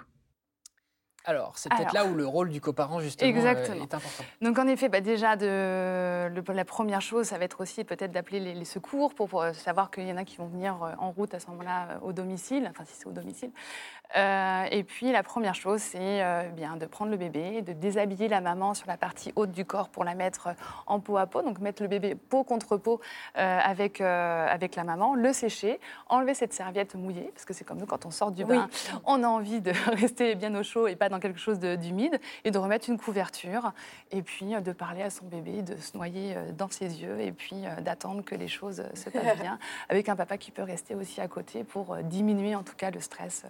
Alors, 1.26 1.58
c'est 1.58 1.70
peut-être 1.70 1.94
là 1.94 2.06
où 2.06 2.16
le 2.16 2.26
rôle 2.26 2.50
du 2.50 2.60
coparent, 2.60 3.00
justement, 3.00 3.32
euh, 3.32 3.34
est 3.34 3.94
important. 3.94 4.24
Donc, 4.42 4.60
en 4.60 4.68
effet, 4.68 4.90
bah, 4.90 5.00
déjà, 5.00 5.36
de, 5.38 6.52
la 6.52 6.66
première 6.66 7.02
chose, 7.02 7.28
ça 7.28 7.38
va 7.38 7.46
être 7.46 7.62
aussi 7.62 7.84
peut-être 7.84 8.12
d'appeler 8.12 8.40
les, 8.40 8.66
secours 8.66 9.14
pour, 9.14 9.30
pour 9.30 9.46
savoir 9.54 9.90
qu'il 9.90 10.08
y 10.08 10.12
en 10.12 10.18
a 10.18 10.26
qui 10.26 10.38
vont 10.38 10.48
venir 10.48 10.82
euh, 10.84 10.92
en 10.98 11.12
route 11.12 11.34
à 11.34 11.40
ce 11.40 11.48
moment-là 11.48 12.00
au 12.02 12.12
domicile, 12.12 12.68
enfin, 12.70 12.84
si 12.86 12.94
c'est 12.98 13.08
au 13.08 13.12
domicile. 13.12 13.52
Euh, 14.16 14.66
et 14.70 14.84
puis 14.84 15.12
la 15.12 15.24
première 15.24 15.56
chose, 15.56 15.82
c'est 15.82 16.24
euh, 16.24 16.50
bien 16.50 16.78
de 16.78 16.86
prendre 16.86 17.10
le 17.10 17.18
bébé, 17.18 17.62
de 17.62 17.74
déshabiller 17.74 18.28
la 18.28 18.42
maman 18.42 18.74
sur 18.74 18.88
la 18.88 18.98
partie 18.98 19.34
haute 19.36 19.52
du 19.52 19.66
corps 19.66 19.90
pour 19.90 20.04
la 20.04 20.14
mettre 20.14 20.50
en 20.86 21.00
peau 21.00 21.18
à 21.18 21.26
peau, 21.26 21.42
donc 21.42 21.60
mettre 21.60 21.82
le 21.82 21.90
bébé 21.90 22.14
peau 22.16 22.44
contre 22.44 22.78
peau 22.78 23.02
euh, 23.38 23.60
avec, 23.64 24.02
avec 24.02 24.76
la 24.76 24.84
maman, 24.84 25.16
le 25.16 25.34
sécher, 25.34 25.80
enlever 26.10 26.36
cette 26.36 26.54
serviette 26.54 26.96
mouillée, 26.96 27.32
parce 27.34 27.46
que 27.46 27.54
c'est 27.54 27.64
comme 27.64 27.80
nous 27.80 27.86
quand 27.86 28.06
on 28.06 28.12
sort 28.12 28.32
du 28.32 28.46
bain, 28.46 28.70
on 29.06 29.24
a 29.24 29.28
envie 29.28 29.62
de 29.62 29.72
rester 29.94 30.36
bien 30.36 30.54
au 30.56 30.64
chaud 30.64 30.88
et 30.88 30.96
pas 30.96 31.10
dans 31.14 31.20
quelque 31.20 31.40
chose 31.40 31.60
d'humide, 31.60 32.20
et 32.44 32.52
de 32.52 32.58
remettre 32.58 32.90
une 32.90 32.98
couverture, 32.98 33.72
et 34.12 34.22
puis 34.22 34.54
de 34.62 34.72
parler 34.72 35.04
à 35.04 35.10
son 35.10 35.26
bébé, 35.26 35.62
de 35.62 35.78
se 35.78 35.96
noyer 35.96 36.36
dans 36.58 36.70
ses 36.70 37.02
yeux, 37.02 37.22
et 37.22 37.32
puis 37.32 37.64
d'attendre 37.82 38.24
que 38.24 38.36
les 38.36 38.48
choses 38.48 38.84
se 38.94 39.10
passent 39.10 39.40
bien, 39.40 39.60
avec 39.90 40.10
un 40.10 40.16
papa 40.16 40.38
qui 40.38 40.52
peut 40.52 40.64
rester 40.64 40.96
aussi 40.96 41.22
à 41.22 41.28
côté 41.28 41.64
pour 41.64 41.98
diminuer 41.98 42.56
en 42.56 42.64
tout 42.64 42.76
cas 42.76 42.92
le 42.92 43.00
stress 43.00 43.46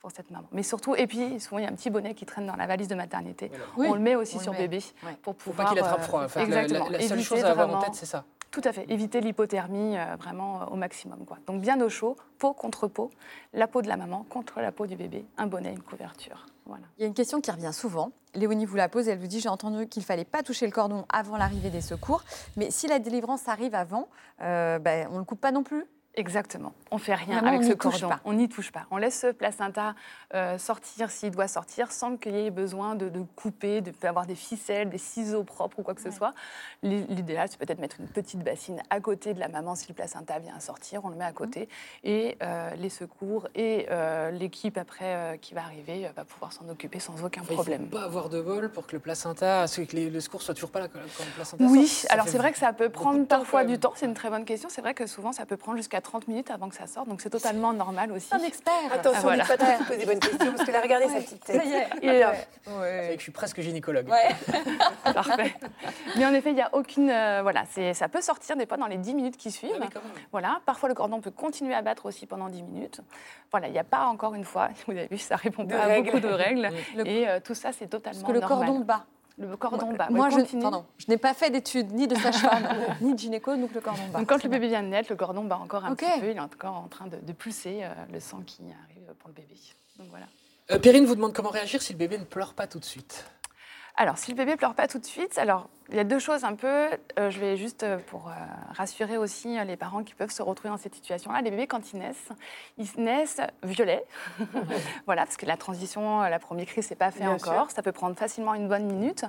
pour 0.00 0.10
cette 0.10 0.30
maman. 0.30 0.46
Mais 0.52 0.62
surtout, 0.62 0.94
et 0.94 1.06
puis 1.06 1.40
souvent 1.40 1.58
il 1.58 1.64
y 1.64 1.66
a 1.66 1.70
un 1.70 1.74
petit 1.74 1.90
bonnet 1.90 2.14
qui 2.14 2.26
traîne 2.26 2.46
dans 2.46 2.56
la 2.56 2.66
valise 2.66 2.88
de 2.88 2.94
maternité. 2.94 3.50
On 3.76 3.94
le 3.94 4.00
met 4.00 4.14
aussi 4.14 4.38
sur 4.38 4.52
bébé 4.52 4.80
pour 5.22 5.34
pouvoir. 5.34 5.68
Faut 5.68 5.74
pas 5.74 5.80
qu'il 5.80 5.84
attrape 5.84 6.02
froid. 6.02 6.22
Euh, 6.36 6.40
exactement. 6.44 6.88
La, 6.88 7.00
seule 7.00 7.20
chose 7.20 7.44
à 7.44 7.50
avoir 7.50 7.74
en 7.74 7.82
tête, 7.82 7.94
c'est 7.94 8.06
ça. 8.06 8.24
Tout 8.50 8.62
à 8.64 8.72
fait. 8.72 8.90
Éviter 8.90 9.20
l'hypothermie 9.20 9.98
euh, 9.98 10.16
vraiment 10.16 10.62
euh, 10.62 10.66
au 10.66 10.76
maximum. 10.76 11.24
Quoi. 11.26 11.38
Donc 11.46 11.60
bien 11.60 11.80
au 11.80 11.88
chaud, 11.88 12.16
peau 12.38 12.52
contre 12.52 12.88
peau, 12.88 13.10
la 13.52 13.66
peau 13.66 13.82
de 13.82 13.88
la 13.88 13.96
maman 13.96 14.24
contre 14.28 14.60
la 14.60 14.72
peau 14.72 14.86
du 14.86 14.96
bébé, 14.96 15.24
un 15.36 15.46
bonnet, 15.46 15.72
une 15.72 15.82
couverture. 15.82 16.46
Voilà. 16.66 16.84
Il 16.98 17.02
y 17.02 17.04
a 17.04 17.06
une 17.06 17.14
question 17.14 17.40
qui 17.40 17.50
revient 17.50 17.72
souvent. 17.72 18.10
Léonie 18.34 18.66
vous 18.66 18.76
la 18.76 18.88
pose, 18.88 19.08
elle 19.08 19.18
vous 19.18 19.26
dit 19.26 19.40
j'ai 19.40 19.48
entendu 19.48 19.86
qu'il 19.86 20.04
fallait 20.04 20.24
pas 20.24 20.42
toucher 20.42 20.66
le 20.66 20.72
cordon 20.72 21.04
avant 21.08 21.36
l'arrivée 21.36 21.70
des 21.70 21.80
secours, 21.80 22.24
mais 22.56 22.70
si 22.70 22.86
la 22.86 22.98
délivrance 22.98 23.48
arrive 23.48 23.74
avant, 23.74 24.08
ben, 24.38 25.08
on 25.10 25.14
ne 25.14 25.18
le 25.18 25.24
coupe 25.24 25.40
pas 25.40 25.50
non 25.50 25.62
plus? 25.62 25.86
Exactement. 26.18 26.72
On 26.90 26.98
fait 26.98 27.14
rien 27.14 27.44
avec 27.46 27.62
ce 27.62 27.72
cordon. 27.74 28.10
On 28.24 28.32
n'y 28.32 28.48
touche 28.48 28.72
pas. 28.72 28.86
On 28.90 28.96
laisse 28.96 29.20
ce 29.20 29.28
placenta 29.28 29.94
euh, 30.34 30.58
sortir 30.58 31.12
s'il 31.12 31.30
doit 31.30 31.46
sortir 31.46 31.92
sans 31.92 32.16
qu'il 32.16 32.34
y 32.34 32.46
ait 32.46 32.50
besoin 32.50 32.96
de, 32.96 33.08
couper, 33.36 33.82
de 33.82 33.92
avoir 34.02 34.26
des 34.26 34.34
ficelles, 34.34 34.90
des 34.90 34.98
ciseaux 34.98 35.44
propres 35.44 35.78
ou 35.78 35.82
quoi 35.84 35.94
que 35.94 36.00
ce 36.00 36.10
soit. 36.10 36.34
L'idéal, 36.82 37.48
c'est 37.48 37.58
peut-être 37.58 37.78
mettre 37.78 38.00
une 38.00 38.08
petite 38.08 38.40
bassine 38.40 38.82
à 38.90 38.98
côté 38.98 39.32
de 39.32 39.38
la 39.38 39.46
maman 39.46 39.76
si 39.76 39.86
le 39.88 39.94
placenta 39.94 40.40
vient 40.40 40.56
à 40.56 40.60
sortir. 40.60 41.04
On 41.04 41.08
le 41.08 41.14
met 41.14 41.24
à 41.24 41.32
côté. 41.32 41.62
Mmh. 41.62 42.08
Et 42.08 42.36
euh, 42.42 42.74
les 42.74 42.90
secours 42.90 43.46
et 43.54 43.86
euh, 43.90 44.32
l'équipe 44.32 44.76
après 44.76 45.38
qui 45.40 45.54
va 45.54 45.62
arriver 45.62 46.10
va 46.16 46.24
pouvoir 46.24 46.52
s'en 46.52 46.68
occuper 46.68 46.98
sans 46.98 47.22
aucun 47.24 47.42
problème. 47.42 47.82
Il 47.82 47.84
ne 47.84 47.90
faut 47.90 47.96
pas 47.96 48.04
avoir 48.04 48.28
de 48.28 48.38
vol 48.38 48.72
pour 48.72 48.88
que 48.88 48.96
le 48.96 49.00
placenta, 49.00 49.66
que 49.68 49.96
le 49.96 50.20
secours 50.20 50.42
soit 50.42 50.54
toujours 50.54 50.70
pas 50.70 50.80
là 50.80 50.88
quand 50.88 50.98
le 50.98 51.34
placenta 51.36 51.64
Oui, 51.64 52.02
alors 52.08 52.26
c'est 52.26 52.38
vrai 52.38 52.50
que 52.50 52.58
ça 52.58 52.72
peut 52.72 52.88
prendre 52.88 53.24
parfois 53.24 53.62
du 53.62 53.78
temps. 53.78 53.92
C'est 53.94 54.06
une 54.06 54.14
très 54.14 54.30
bonne 54.30 54.44
question. 54.44 54.68
C'est 54.68 54.80
vrai 54.80 54.94
que 54.94 55.06
souvent 55.06 55.30
ça 55.30 55.46
peut 55.46 55.56
prendre 55.56 55.76
jusqu'à 55.76 56.00
30 56.08 56.28
minutes 56.28 56.50
avant 56.50 56.68
que 56.68 56.74
ça 56.74 56.86
sorte, 56.86 57.08
donc 57.08 57.20
c'est 57.20 57.30
totalement 57.30 57.72
normal 57.74 58.10
aussi. 58.12 58.28
Un 58.32 58.38
expert. 58.38 58.72
Attention, 58.92 59.18
ah, 59.18 59.20
voilà. 59.20 59.44
pas 59.44 59.56
trop 59.58 59.84
poser 59.84 59.98
des 59.98 60.06
bonnes 60.06 60.18
questions, 60.18 60.52
parce 60.52 60.64
que 60.64 60.70
là, 60.70 60.80
regardez 60.80 61.08
sa 61.08 61.20
petite 61.20 61.44
tête. 61.44 61.62
Et, 62.02 62.24
euh, 62.24 62.30
ouais. 62.80 63.08
que 63.12 63.18
je 63.18 63.22
suis 63.22 63.32
presque 63.32 63.60
gynécologue. 63.60 64.08
Ouais. 64.08 64.34
Parfait. 65.12 65.54
Mais 66.16 66.24
en 66.24 66.32
effet, 66.32 66.50
il 66.50 66.54
n'y 66.54 66.62
a 66.62 66.74
aucune. 66.74 67.10
Euh, 67.10 67.40
voilà, 67.42 67.64
ça 67.92 68.08
peut 68.08 68.22
sortir 68.22 68.56
des 68.56 68.66
fois 68.66 68.78
dans 68.78 68.86
les 68.86 68.96
10 68.96 69.14
minutes 69.14 69.36
qui 69.36 69.50
suivent. 69.50 69.84
voilà. 70.32 70.60
Parfois, 70.64 70.88
le 70.88 70.94
cordon 70.94 71.20
peut 71.20 71.30
continuer 71.30 71.74
à 71.74 71.82
battre 71.82 72.06
aussi 72.06 72.26
pendant 72.26 72.48
10 72.48 72.62
minutes. 72.62 73.00
Voilà, 73.50 73.68
il 73.68 73.72
n'y 73.72 73.78
a 73.78 73.84
pas 73.84 74.06
encore 74.06 74.34
une 74.34 74.44
fois, 74.44 74.70
vous 74.86 74.92
avez 74.92 75.08
vu, 75.08 75.18
ça 75.18 75.36
répond 75.36 75.66
pas 75.66 75.82
à 75.82 76.00
beaucoup 76.00 76.20
de 76.20 76.28
règles. 76.28 76.70
Et 77.04 77.28
euh, 77.28 77.40
tout 77.44 77.54
ça, 77.54 77.72
c'est 77.72 77.88
totalement 77.88 78.20
normal. 78.20 78.40
Parce 78.40 78.50
que 78.50 78.56
le 78.56 78.66
cordon 78.66 78.80
bat 78.80 79.04
le 79.38 79.56
cordon 79.56 79.92
bas. 79.92 80.08
Moi, 80.10 80.30
je, 80.30 80.38
je 80.40 81.06
n'ai 81.08 81.16
pas 81.16 81.34
fait 81.34 81.50
d'études 81.50 81.92
ni 81.92 82.06
de 82.06 82.14
sage-femme, 82.14 82.68
ni 83.00 83.14
de 83.14 83.18
gynéco, 83.18 83.56
donc 83.56 83.72
le 83.74 83.80
cordon 83.80 84.02
bas. 84.12 84.18
Donc, 84.18 84.28
quand 84.28 84.42
le 84.42 84.48
bébé 84.48 84.68
vient 84.68 84.82
de 84.82 84.88
naître, 84.88 85.10
le 85.10 85.16
cordon 85.16 85.44
bat 85.44 85.58
encore 85.58 85.84
un 85.84 85.94
petit 85.94 86.20
peu. 86.20 86.30
Il 86.30 86.36
est 86.36 86.40
encore 86.40 86.74
en 86.76 86.88
train 86.88 87.06
de, 87.06 87.16
de 87.16 87.32
pousser 87.32 87.80
euh, 87.82 87.88
le 88.12 88.20
sang 88.20 88.40
qui 88.46 88.62
arrive 88.62 89.14
pour 89.18 89.28
le 89.28 89.34
bébé. 89.34 89.54
Donc 89.98 90.08
voilà. 90.10 90.26
Euh, 90.70 90.78
Perrine 90.78 91.06
vous 91.06 91.14
demande 91.14 91.32
comment 91.32 91.50
réagir 91.50 91.80
si 91.82 91.92
le 91.92 91.98
bébé 91.98 92.18
ne 92.18 92.24
pleure 92.24 92.54
pas 92.54 92.66
tout 92.66 92.78
de 92.78 92.84
suite. 92.84 93.24
Alors, 93.96 94.18
si 94.18 94.30
le 94.30 94.36
bébé 94.36 94.56
pleure 94.56 94.74
pas 94.74 94.86
tout 94.86 94.98
de 94.98 95.06
suite, 95.06 95.38
alors 95.38 95.68
il 95.90 95.96
y 95.96 96.00
a 96.00 96.04
deux 96.04 96.18
choses 96.18 96.44
un 96.44 96.54
peu. 96.54 96.88
Euh, 97.18 97.30
je 97.30 97.40
vais 97.40 97.56
juste 97.56 97.82
euh, 97.82 97.98
pour 98.08 98.28
euh, 98.28 98.32
rassurer 98.72 99.16
aussi 99.16 99.56
les 99.64 99.76
parents 99.76 100.02
qui 100.02 100.14
peuvent 100.14 100.30
se 100.30 100.42
retrouver 100.42 100.68
dans 100.68 100.76
cette 100.76 100.94
situation-là. 100.94 101.40
Les 101.40 101.50
bébés, 101.50 101.66
quand 101.66 101.92
ils 101.92 101.98
naissent, 101.98 102.28
ils 102.76 102.88
naissent 102.98 103.40
violets. 103.62 104.04
voilà, 105.06 105.24
parce 105.24 105.38
que 105.38 105.46
la 105.46 105.56
transition, 105.56 106.20
la 106.20 106.38
première 106.38 106.66
crise, 106.66 106.86
c'est 106.86 106.94
pas 106.94 107.10
fait 107.10 107.26
encore. 107.26 107.70
Ça 107.70 107.82
peut 107.82 107.92
prendre 107.92 108.16
facilement 108.16 108.54
une 108.54 108.68
bonne 108.68 108.84
minute. 108.84 109.24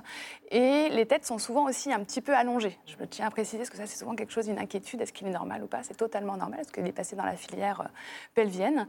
Et 0.50 0.90
les 0.90 1.06
têtes 1.06 1.24
sont 1.24 1.38
souvent 1.38 1.64
aussi 1.64 1.92
un 1.92 2.00
petit 2.00 2.20
peu 2.20 2.34
allongées. 2.34 2.78
Je 2.86 3.04
tiens 3.06 3.26
à 3.26 3.30
préciser 3.30 3.58
parce 3.58 3.70
que 3.70 3.78
ça, 3.78 3.86
c'est 3.86 3.98
souvent 3.98 4.14
quelque 4.14 4.32
chose, 4.32 4.48
une 4.48 4.58
inquiétude. 4.58 5.00
Est-ce 5.00 5.12
qu'il 5.12 5.26
est 5.26 5.32
normal 5.32 5.62
ou 5.64 5.66
pas? 5.66 5.82
C'est 5.82 5.96
totalement 5.96 6.36
normal 6.36 6.60
parce 6.60 6.72
qu'il 6.72 6.86
est 6.86 6.92
passé 6.92 7.16
dans 7.16 7.24
la 7.24 7.36
filière 7.36 7.88
pelvienne. 8.34 8.86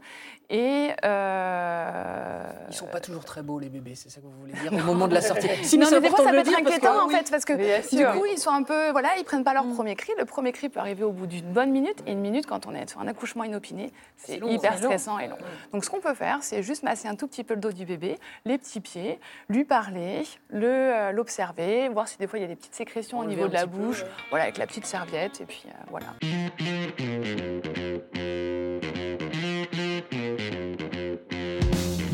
Et 0.50 0.90
ils 1.02 2.74
sont 2.74 2.86
pas 2.86 3.00
toujours 3.00 3.24
très 3.24 3.42
beaux 3.42 3.58
les 3.58 3.70
bébés, 3.70 3.94
c'est 3.94 4.10
ça 4.10 4.20
que 4.20 4.26
vous 4.26 4.40
voulez 4.40 4.52
dire 4.52 4.72
au 4.72 4.84
moment 4.84 5.08
de 5.08 5.14
la 5.14 5.22
sortie. 5.22 5.48
Si, 5.62 5.78
non, 5.78 5.86
mais 5.90 6.00
des 6.00 6.08
fois, 6.08 6.24
ça 6.24 6.30
peut 6.30 6.38
être 6.38 6.58
inquiétant 6.58 7.04
en 7.04 7.08
fait 7.08 7.30
parce 7.30 7.44
que 7.44 7.52
du 7.92 8.04
coup, 8.06 8.26
ils 8.30 8.38
sont 8.38 8.50
un 8.50 8.62
peu, 8.62 8.90
voilà, 8.90 9.10
ils 9.18 9.24
prennent 9.24 9.44
pas 9.44 9.54
leur 9.54 9.64
mm. 9.64 9.74
premier 9.74 9.94
cri. 9.94 10.12
Le 10.18 10.24
premier 10.24 10.52
cri 10.52 10.68
peut 10.68 10.80
arriver 10.80 11.04
au 11.04 11.12
bout 11.12 11.26
d'une 11.26 11.52
bonne 11.52 11.70
minute, 11.70 12.02
et 12.06 12.12
une 12.12 12.20
minute 12.20 12.46
quand 12.46 12.66
on 12.66 12.74
est 12.74 12.88
sur 12.88 13.00
un 13.00 13.08
accouchement 13.08 13.44
inopiné, 13.44 13.92
c'est 14.16 14.38
hyper 14.38 14.78
stressant 14.78 15.18
et 15.18 15.28
long. 15.28 15.38
Donc, 15.72 15.84
ce 15.84 15.90
qu'on 15.90 16.00
peut 16.00 16.14
faire, 16.14 16.38
c'est 16.42 16.62
juste 16.62 16.82
masser 16.82 17.08
un 17.08 17.16
tout 17.16 17.26
petit 17.26 17.44
peu 17.44 17.54
le 17.54 17.60
dos 17.60 17.72
du 17.72 17.84
bébé, 17.84 18.18
les 18.44 18.58
petits 18.58 18.80
pieds, 18.80 19.18
lui 19.48 19.64
parler, 19.64 20.22
le 20.48 20.68
euh, 20.68 21.12
l'observer, 21.12 21.88
voir 21.88 22.08
si 22.08 22.18
des 22.18 22.26
fois 22.26 22.38
il 22.38 22.42
y 22.42 22.44
a 22.44 22.48
des 22.48 22.56
petites 22.56 22.74
sécrétions 22.74 23.18
au 23.18 23.24
niveau 23.24 23.48
de 23.48 23.54
la 23.54 23.66
bouche, 23.66 24.04
voilà, 24.30 24.44
avec 24.44 24.58
la 24.58 24.66
petite 24.66 24.86
serviette, 24.86 25.40
et 25.40 25.44
puis 25.44 25.64
euh, 25.66 25.70
voilà. 25.90 26.06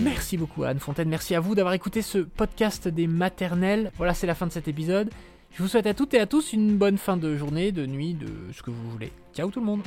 Merci 0.00 0.36
beaucoup 0.36 0.64
Anne 0.64 0.78
Fontaine, 0.78 1.08
merci 1.08 1.34
à 1.34 1.40
vous 1.40 1.54
d'avoir 1.54 1.74
écouté 1.74 2.02
ce 2.02 2.18
podcast 2.18 2.88
des 2.88 3.06
maternelles. 3.06 3.92
Voilà, 3.96 4.14
c'est 4.14 4.26
la 4.26 4.34
fin 4.34 4.46
de 4.46 4.52
cet 4.52 4.68
épisode. 4.68 5.10
Je 5.58 5.64
vous 5.64 5.68
souhaite 5.68 5.88
à 5.88 5.94
toutes 5.94 6.14
et 6.14 6.20
à 6.20 6.26
tous 6.26 6.52
une 6.52 6.76
bonne 6.76 6.98
fin 6.98 7.16
de 7.16 7.36
journée, 7.36 7.72
de 7.72 7.84
nuit, 7.84 8.14
de 8.14 8.28
ce 8.52 8.62
que 8.62 8.70
vous 8.70 8.90
voulez. 8.92 9.10
Ciao 9.34 9.50
tout 9.50 9.58
le 9.58 9.66
monde 9.66 9.82